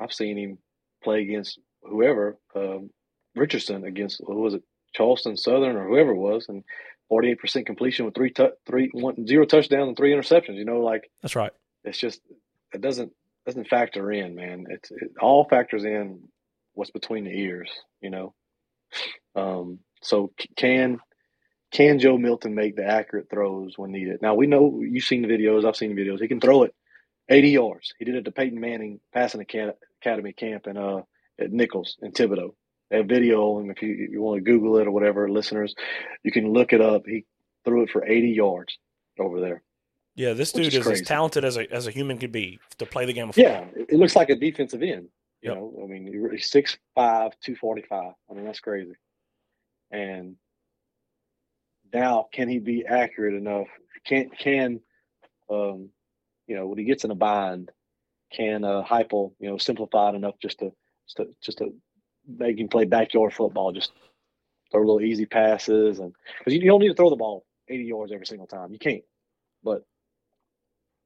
[0.00, 0.58] I've seen him
[1.04, 2.90] play against whoever, um,
[3.34, 4.62] Richardson against who was it,
[4.94, 6.64] Charleston Southern or whoever it was, and
[7.08, 10.56] forty eight percent completion with three tu- three one zero touchdowns and three interceptions.
[10.56, 11.52] You know, like That's right.
[11.84, 12.20] it's just
[12.72, 13.12] it doesn't
[13.46, 14.66] doesn't factor in, man.
[14.68, 16.20] It's it all factors in
[16.74, 18.34] what's between the ears, you know.
[19.34, 20.98] Um, so c- can
[21.72, 24.22] can Joe Milton make the accurate throws when needed?
[24.22, 26.20] Now we know you've seen the videos, I've seen the videos.
[26.20, 26.74] He can throw it
[27.28, 27.92] 80 yards.
[27.98, 31.02] He did it to Peyton Manning passing Acad- academy camp in uh
[31.40, 32.54] at Nicholls in Thibodaux.
[32.90, 35.74] Have video, and if you, you want to Google it or whatever, listeners,
[36.22, 37.02] you can look it up.
[37.06, 37.26] He
[37.64, 38.78] threw it for 80 yards
[39.18, 39.62] over there.
[40.14, 42.86] Yeah, this dude is is, as talented as a as a human could be to
[42.86, 43.68] play the game of football.
[43.76, 45.08] Yeah, it looks like a defensive end.
[45.42, 45.54] You Yep.
[45.56, 48.12] know, I mean, he's 6'5", 245.
[48.28, 48.94] I mean, that's crazy.
[49.92, 50.34] And
[51.92, 53.68] now, can he be accurate enough?
[54.04, 54.80] Can can
[55.50, 55.90] um,
[56.46, 57.70] you know when he gets in a bind,
[58.32, 60.72] can uh, Heupel you know simplify it enough just to
[61.06, 61.72] just to, just to
[62.36, 63.92] make him play backyard football, just
[64.70, 67.84] throw little easy passes, and because you, you don't need to throw the ball eighty
[67.84, 68.72] yards every single time.
[68.72, 69.02] You can't.
[69.62, 69.84] But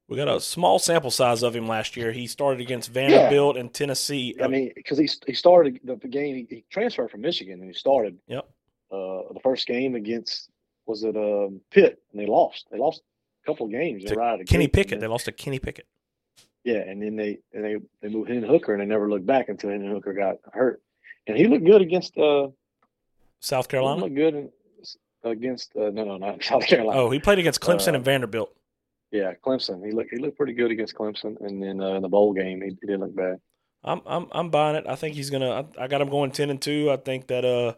[0.08, 2.12] We got a small sample size of him last year.
[2.12, 4.36] He started against Vanderbilt and Tennessee.
[4.42, 8.18] I mean, because he he started the, game, he, transferred from Michigan and he started
[8.26, 8.44] Yep.
[8.90, 10.50] uh, the first game against
[10.86, 12.66] was it um, Pitt and they lost.
[12.70, 13.02] They lost
[13.44, 14.04] a couple of games.
[14.04, 14.94] They right out of the Kenny Pickett.
[14.94, 15.86] and They lost to Kenny Pickett.
[16.64, 19.48] yeah, and then they and they they moved Hendon Hooker and they never looked back
[19.48, 20.82] until Hendon Hooker got hurt.
[21.26, 22.48] And he looked good against uh
[23.40, 24.02] South he Carolina.
[24.02, 24.50] looked good
[25.24, 26.98] against uh, no no not South Carolina.
[27.00, 28.54] Oh, he played against Clemson Uh, and Vanderbilt.
[29.10, 29.84] Yeah, Clemson.
[29.84, 32.60] He looked he looked pretty good against Clemson, and then uh, in the bowl game
[32.62, 33.40] he, he didn't look bad.
[33.84, 34.84] I'm I'm I'm buying it.
[34.88, 35.50] I think he's gonna.
[35.78, 36.90] I, I got him going ten and two.
[36.90, 37.74] I think that uh,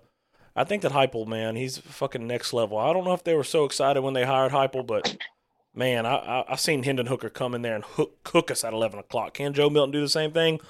[0.54, 2.78] I think that Heupel, man, he's fucking next level.
[2.78, 5.16] I don't know if they were so excited when they hired Heupel, but
[5.74, 8.72] man, I I, I seen Hendon Hooker come in there and hook cook us at
[8.72, 9.34] eleven o'clock.
[9.34, 10.60] Can Joe Milton do the same thing?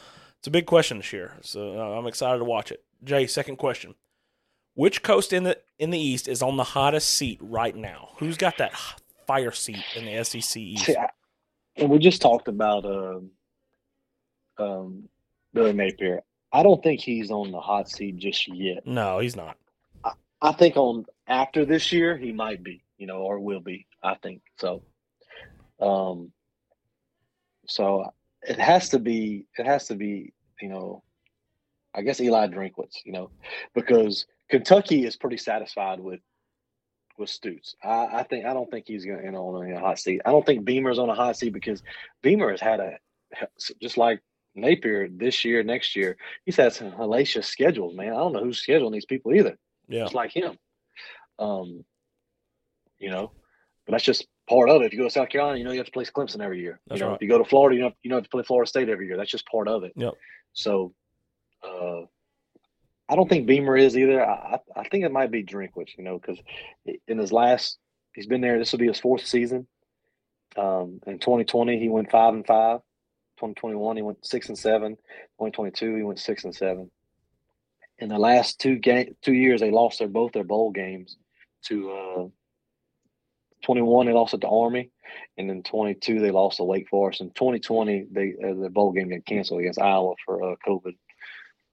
[0.45, 2.85] It's a big question this year, so uh, I'm excited to watch it.
[3.03, 3.95] Jay, second question:
[4.75, 8.11] Which coast in the in the East is on the hottest seat right now?
[8.19, 8.75] Who's got that
[9.27, 10.91] fire seat in the SEC East?
[10.91, 11.09] I,
[11.77, 13.31] and we just talked about um,
[14.59, 15.09] um,
[15.55, 16.21] Billy Napier.
[16.53, 18.87] I don't think he's on the hot seat just yet.
[18.87, 19.57] No, he's not.
[20.43, 23.87] I think on after this year he might be, you know, or will be.
[24.03, 24.83] I think so.
[25.81, 26.33] Um,
[27.67, 28.13] so
[28.47, 29.47] it has to be.
[29.57, 30.34] It has to be.
[30.61, 31.03] You know,
[31.95, 33.05] I guess Eli Drinkwitz.
[33.05, 33.31] You know,
[33.75, 36.21] because Kentucky is pretty satisfied with
[37.19, 37.77] with Stoops.
[37.83, 38.45] I, I think.
[38.45, 40.23] I don't think he's going to know, on a hot seat.
[40.25, 41.83] I don't think Beamer's on a hot seat because
[42.23, 42.99] Beamer has had a
[43.81, 44.21] just like
[44.55, 46.17] Napier this year, next year.
[46.45, 48.13] He's had some hellacious schedules, man.
[48.13, 50.59] I don't know who's scheduling these people either Yeah, just like him.
[51.39, 51.85] Um,
[52.99, 53.33] you know,
[53.87, 54.87] but that's just part of it.
[54.87, 56.81] If you go to South Carolina, you know you have to play Clemson every year.
[56.87, 57.17] That's you know, right.
[57.17, 59.07] if you go to Florida, you know you know have to play Florida State every
[59.07, 59.17] year.
[59.17, 59.93] That's just part of it.
[59.97, 60.15] Yep.
[60.53, 60.95] So,
[61.63, 62.03] uh,
[63.09, 64.25] I don't think Beamer is either.
[64.25, 65.97] I I think it might be Drinkwitz.
[65.97, 66.39] You know, because
[67.07, 67.79] in his last,
[68.15, 68.59] he's been there.
[68.59, 69.67] This will be his fourth season.
[70.57, 72.81] Um, in 2020, he went five and five.
[73.39, 74.95] 2021, he went six and seven.
[75.41, 76.91] 2022, he went six and seven.
[77.99, 81.17] In the last two game two years, they lost their both their bowl games
[81.67, 82.25] to uh,
[83.65, 84.07] 21.
[84.07, 84.91] They lost it to Army,
[85.37, 87.21] and then 22 they lost to Wake Forest.
[87.21, 90.95] In 2020, they uh, the bowl game got canceled against Iowa for uh, COVID.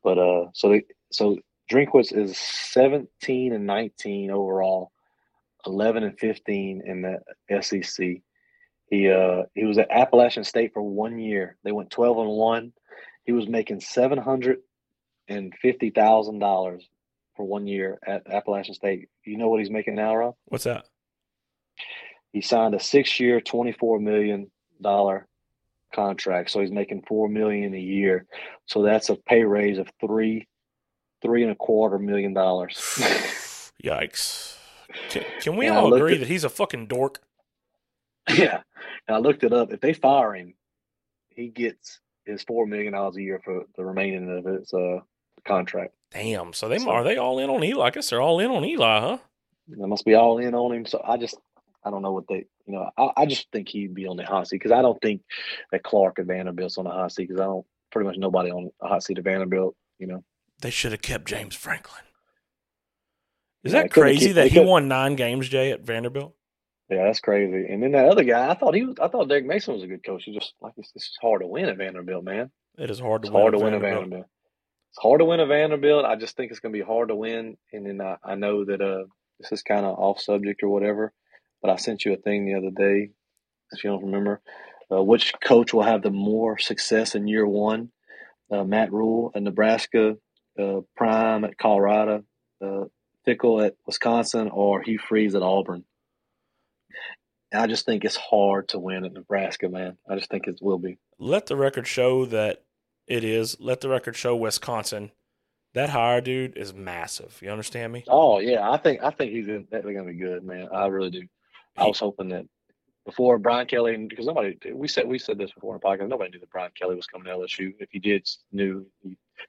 [0.04, 1.38] But uh, so they so
[1.72, 4.92] Drinkwitz is 17 and 19 overall,
[5.66, 8.22] 11 and 15 in the SEC.
[8.90, 11.56] He uh he was at Appalachian State for one year.
[11.64, 12.74] They went 12 and one.
[13.24, 14.58] He was making seven hundred
[15.30, 16.88] and fifty thousand dollars
[17.38, 19.08] for one year at Appalachian State.
[19.26, 20.36] You know what he's making now, Rob?
[20.46, 20.86] What's that?
[22.34, 24.50] He signed a six-year, twenty-four million
[24.82, 25.28] dollar
[25.94, 28.26] contract, so he's making four million a year.
[28.66, 30.48] So that's a pay raise of three,
[31.22, 32.78] three and a quarter million dollars.
[33.84, 34.56] Yikes.
[35.10, 37.22] Can, can we I all agree at- that he's a fucking dork?
[38.30, 38.62] yeah,
[39.08, 39.72] and I looked it up.
[39.74, 40.54] If they fire him,
[41.30, 45.00] he gets his four million dollars a year for the remaining of his uh
[45.46, 45.94] contract.
[46.12, 46.54] Damn.
[46.54, 47.86] So they So- are they all in on Eli?
[47.88, 49.18] I guess they're all in on Eli, huh?
[49.68, 50.86] They must be all in on him.
[50.86, 51.36] So I just,
[51.84, 54.24] I don't know what they, you know, I, I just think he'd be on the
[54.26, 55.22] hot seat because I don't think
[55.72, 58.70] that Clark at Vanderbilt's on the hot seat because I don't, pretty much nobody on
[58.80, 60.24] the hot seat at Vanderbilt, you know.
[60.62, 62.04] They should have kept James Franklin.
[63.64, 66.34] Is Yeah, that crazy keep- that he won nine games, Jay, at Vanderbilt?
[66.90, 67.68] Yeah, that's crazy.
[67.70, 69.88] And then that other guy, I thought he was, I thought Derek Mason was a
[69.88, 70.24] good coach.
[70.26, 72.52] He just like it's, it's hard to win at Vanderbilt, man.
[72.78, 73.42] It is hard to It's win.
[73.42, 74.04] hard at to win at Vanderbilt.
[74.10, 74.30] Vanderbilt.
[74.90, 76.06] It's hard to win at Vanderbilt.
[76.06, 77.56] I just think it's going to be hard to win.
[77.72, 79.06] And then I, I know that uh,
[79.40, 81.14] this is kind of off subject or whatever,
[81.62, 83.12] but I sent you a thing the other day,
[83.72, 84.42] if you don't remember,
[84.92, 87.92] uh, which coach will have the more success in year one?
[88.52, 90.18] Uh, Matt Rhule at Nebraska,
[90.60, 92.24] uh, Prime at Colorado,
[92.62, 92.86] uh,
[93.26, 95.86] Fickell at Wisconsin, or Hugh Freeze at Auburn.
[97.54, 99.98] I just think it's hard to win at Nebraska, man.
[100.10, 100.98] I just think it will be.
[101.20, 102.64] Let the record show that
[103.08, 103.58] it is.
[103.60, 105.12] Let the record show Wisconsin.
[105.74, 107.40] That hire, dude, is massive.
[107.42, 108.04] You understand me?
[108.08, 110.68] Oh yeah, I think I think he's going to be good, man.
[110.74, 111.28] I really do.
[111.78, 112.46] I was hoping that
[113.06, 116.08] before Brian Kelly, because nobody we said we said this before in podcast.
[116.08, 117.74] Nobody knew that Brian Kelly was coming to LSU.
[117.80, 118.86] If you did knew,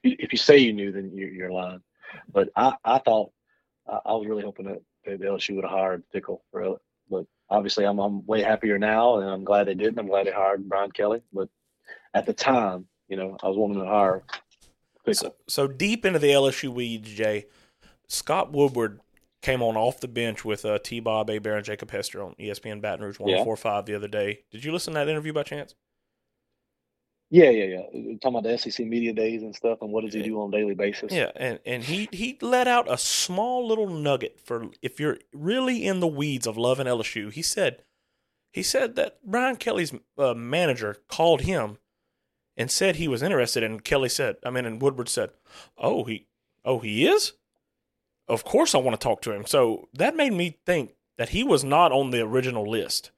[0.03, 1.81] if you say you knew, then you're, you're lying.
[2.31, 3.31] But I, I thought
[3.87, 6.79] I, was really hoping that, that LSU would have hired Fickell for.
[7.09, 9.99] But obviously, I'm I'm way happier now, and I'm glad they didn't.
[9.99, 11.21] I'm glad they hired Brian Kelly.
[11.31, 11.49] But
[12.13, 14.23] at the time, you know, I was wanting to hire.
[15.11, 17.47] So, so deep into the LSU weeds, Jay,
[18.07, 19.01] Scott Woodward
[19.43, 20.99] came on off the bench with uh, T.
[20.99, 21.37] Bob, A.
[21.37, 23.43] Bear, and Jacob Hester on ESPN Baton Rouge Yeah.
[23.43, 24.39] 145 the other day.
[24.51, 25.75] Did you listen to that interview by chance?
[27.29, 27.81] Yeah, yeah, yeah.
[27.93, 30.53] You're talking about the SEC media days and stuff, and what does he do on
[30.53, 31.11] a daily basis?
[31.11, 35.85] Yeah, and, and he, he let out a small little nugget for if you're really
[35.85, 37.31] in the weeds of love and LSU.
[37.31, 37.83] He said
[38.51, 41.79] he said that Brian Kelly's uh, manager called him
[42.55, 45.31] and said he was interested, and Kelly said, I mean, and Woodward said,
[45.75, 46.27] "Oh, he,
[46.63, 47.33] oh, he is.
[48.27, 51.43] Of course, I want to talk to him." So that made me think that he
[51.43, 53.11] was not on the original list.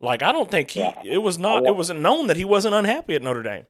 [0.00, 0.80] Like I don't think he.
[0.80, 1.00] Yeah.
[1.04, 1.66] It was not.
[1.66, 3.66] It wasn't known that he wasn't unhappy at Notre Dame.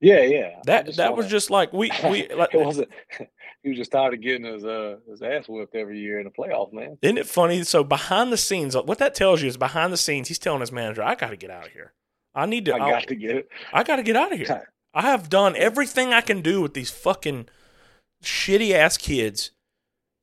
[0.00, 0.60] Yeah, yeah.
[0.64, 2.54] That that was just like we we like.
[2.54, 2.88] it wasn't.
[3.62, 6.30] He was just tired of getting his uh his ass whipped every year in the
[6.30, 6.96] playoffs, man.
[7.02, 7.62] Isn't it funny?
[7.62, 10.72] So behind the scenes, what that tells you is behind the scenes, he's telling his
[10.72, 11.92] manager, "I got to get out of here.
[12.34, 12.74] I need to.
[12.74, 13.48] I I, got to get it.
[13.70, 14.72] I got to get out of here.
[14.94, 17.48] I have done everything I can do with these fucking
[18.24, 19.50] shitty ass kids,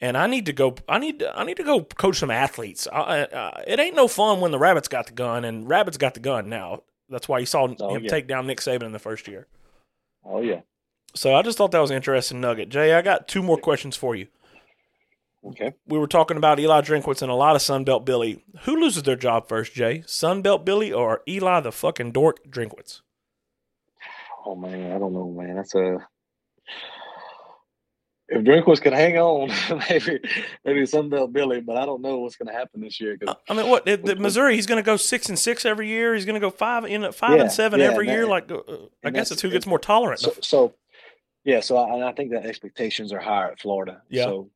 [0.02, 0.76] and I need to go.
[0.88, 1.38] I need to.
[1.38, 2.88] I need to go coach some athletes.
[2.91, 6.14] I, I- it ain't no fun when the rabbits got the gun, and rabbits got
[6.14, 6.84] the gun now.
[7.10, 8.10] That's why you saw Oh, him yeah.
[8.10, 9.48] take down Nick Saban in the first year.
[10.26, 10.62] Oh yeah.
[11.16, 12.70] So I just thought that was an interesting nugget.
[12.70, 14.28] Jay, I got two more questions for you.
[15.45, 15.74] Okay.
[15.88, 18.43] we were talking about Eli Drinkwitz and a lot of Sunbelt Billy.
[18.64, 20.00] Who loses their job first, Jay?
[20.06, 23.00] Sunbelt Billy or Eli the fucking dork Drinkwitz?
[24.45, 25.56] Oh man, I don't know, man.
[25.56, 25.98] That's a.
[28.30, 29.48] If Drinkwitz could hang on,
[29.90, 30.20] maybe
[30.66, 33.18] maybe Sunbelt Billy, but I don't know what's going to happen this year.
[33.48, 34.56] I mean, what the, the Missouri?
[34.56, 36.14] He's going to go six and six every year.
[36.14, 38.26] He's going to go five in five Yeah, and seven yeah, every and year.
[38.26, 38.58] that- Like, uh,
[39.04, 40.20] I guess that's- it's who gets more tolerant.
[40.20, 40.74] so, so
[41.46, 44.02] yeah, so I, I think that expectations are higher at Florida.
[44.10, 44.26] Yeah.
[44.26, 44.50] So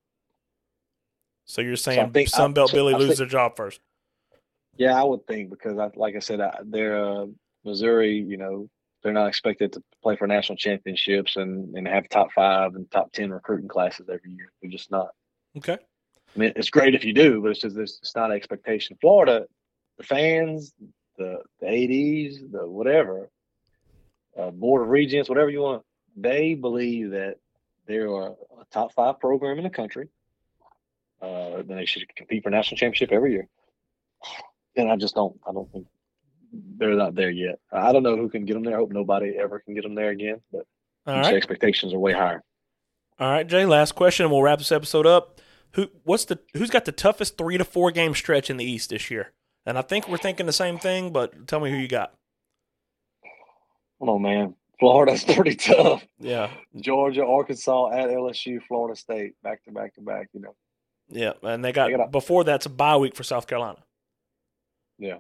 [1.46, 3.80] so you're saying I- Sunbelt so Billy loses their job first?
[4.78, 7.26] yeah, I would think because I, like I said, I, they're uh,
[7.64, 8.16] Missouri.
[8.18, 8.70] You know,
[9.02, 13.12] they're not expected to play for national championships and and have top five and top
[13.12, 14.52] ten recruiting classes every year.
[14.62, 15.10] They're just not.
[15.58, 15.78] Okay.
[16.36, 18.97] I mean, it's great if you do, but it's just it's, it's not an expectation.
[19.02, 19.45] Florida,
[19.97, 20.74] the fans,
[21.18, 23.30] the the ads, the whatever,
[24.38, 25.84] uh, board of regents, whatever you want,
[26.16, 27.38] they believe that
[27.88, 28.36] they are a
[28.72, 30.08] top five program in the country.
[31.22, 33.47] Uh, then they should compete for national championship every year.
[34.76, 35.39] And I just don't.
[35.47, 35.88] I don't think
[36.52, 37.60] they're not there yet.
[37.72, 38.76] I don't know who can get them there.
[38.76, 40.41] I hope nobody ever can get them there again.
[40.52, 40.66] But
[41.06, 41.34] right.
[41.34, 42.43] expectations are way higher.
[43.20, 43.66] All right, Jay.
[43.66, 45.39] Last question, and we'll wrap this episode up.
[45.74, 45.88] Who?
[46.04, 46.39] What's the?
[46.56, 49.32] Who's got the toughest three to four game stretch in the East this year?
[49.66, 52.14] And I think we're thinking the same thing, but tell me who you got.
[53.99, 54.56] Oh man.
[54.80, 56.04] Florida's pretty tough.
[56.20, 60.30] Yeah, Georgia, Arkansas, at LSU, Florida State, back to back to back.
[60.34, 60.56] You know,
[61.08, 63.78] yeah, and they got, They got a- before that's a bye week for South Carolina.
[64.97, 65.18] Yeah.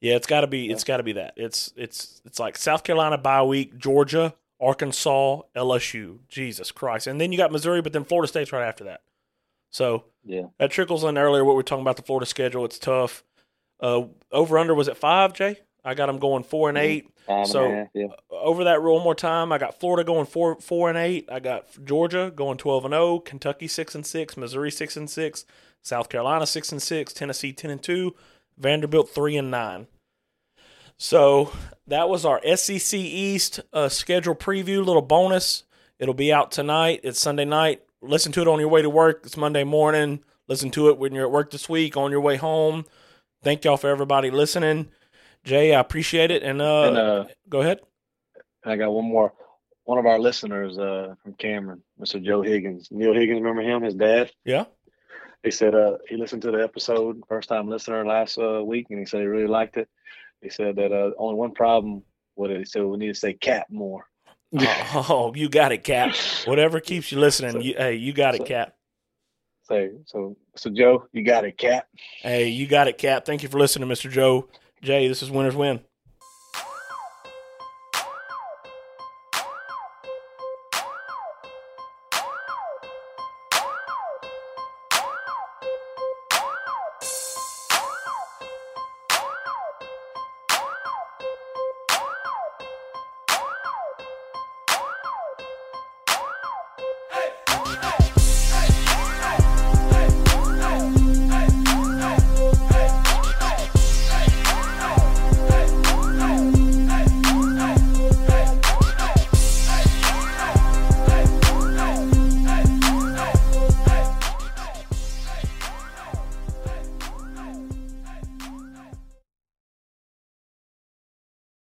[0.00, 0.70] Yeah, it's got to be.
[0.70, 1.34] It's got to be that.
[1.36, 6.18] It's it's it's like South Carolina bye week, Georgia, Arkansas, LSU.
[6.28, 9.00] Jesus Christ, and then you got Missouri, but then Florida State's right after that.
[9.70, 10.44] So yeah.
[10.58, 11.44] that trickles in earlier.
[11.44, 12.64] What we're talking about the Florida schedule.
[12.64, 13.24] It's tough.
[13.80, 15.58] Uh, over under was at five, Jay.
[15.84, 16.82] I got them going four and Mhm.
[16.82, 17.08] eight.
[17.26, 18.06] Five and So- half, yeah.
[18.30, 19.50] over that rule one more time.
[19.52, 21.28] I got Florida going four four and eight.
[21.30, 23.18] I got Georgia going twelve and zero.
[23.18, 24.36] Kentucky six and six.
[24.36, 25.44] Missouri six and six.
[25.82, 27.12] South Carolina six and six.
[27.12, 28.14] Tennessee ten and two.
[28.58, 29.86] Vanderbilt three and nine.
[30.96, 31.52] So
[31.86, 34.84] that was our SEC East uh, schedule preview.
[34.84, 35.64] Little bonus.
[35.98, 37.00] It'll be out tonight.
[37.02, 37.82] It's Sunday night.
[38.00, 39.22] Listen to it on your way to work.
[39.24, 40.22] It's Monday morning.
[40.48, 42.84] Listen to it when you're at work this week on your way home.
[43.42, 44.88] Thank y'all for everybody listening.
[45.44, 46.42] Jay, I appreciate it.
[46.42, 47.80] And uh, and uh, go ahead.
[48.64, 49.32] I got one more.
[49.84, 52.22] One of our listeners uh, from Cameron, Mr.
[52.22, 52.88] Joe Higgins.
[52.90, 53.82] Neil Higgins, remember him?
[53.82, 54.30] His dad.
[54.44, 54.64] Yeah.
[55.44, 58.98] He said uh, he listened to the episode, first time listener last uh, week, and
[58.98, 59.88] he said he really liked it.
[60.40, 62.02] He said that uh, only one problem
[62.34, 62.58] with it.
[62.58, 64.06] He said we need to say "cap" more.
[64.94, 66.14] Oh, you got it, Cap.
[66.46, 68.74] Whatever keeps you listening, So- you, hey, you got it, so- Cap.
[69.64, 71.88] So, so, so Joe, you got it, Cap.
[72.20, 73.24] Hey, you got it, Cap.
[73.24, 74.10] Thank you for listening, Mr.
[74.10, 74.46] Joe.
[74.82, 75.80] Jay, this is Winners Win.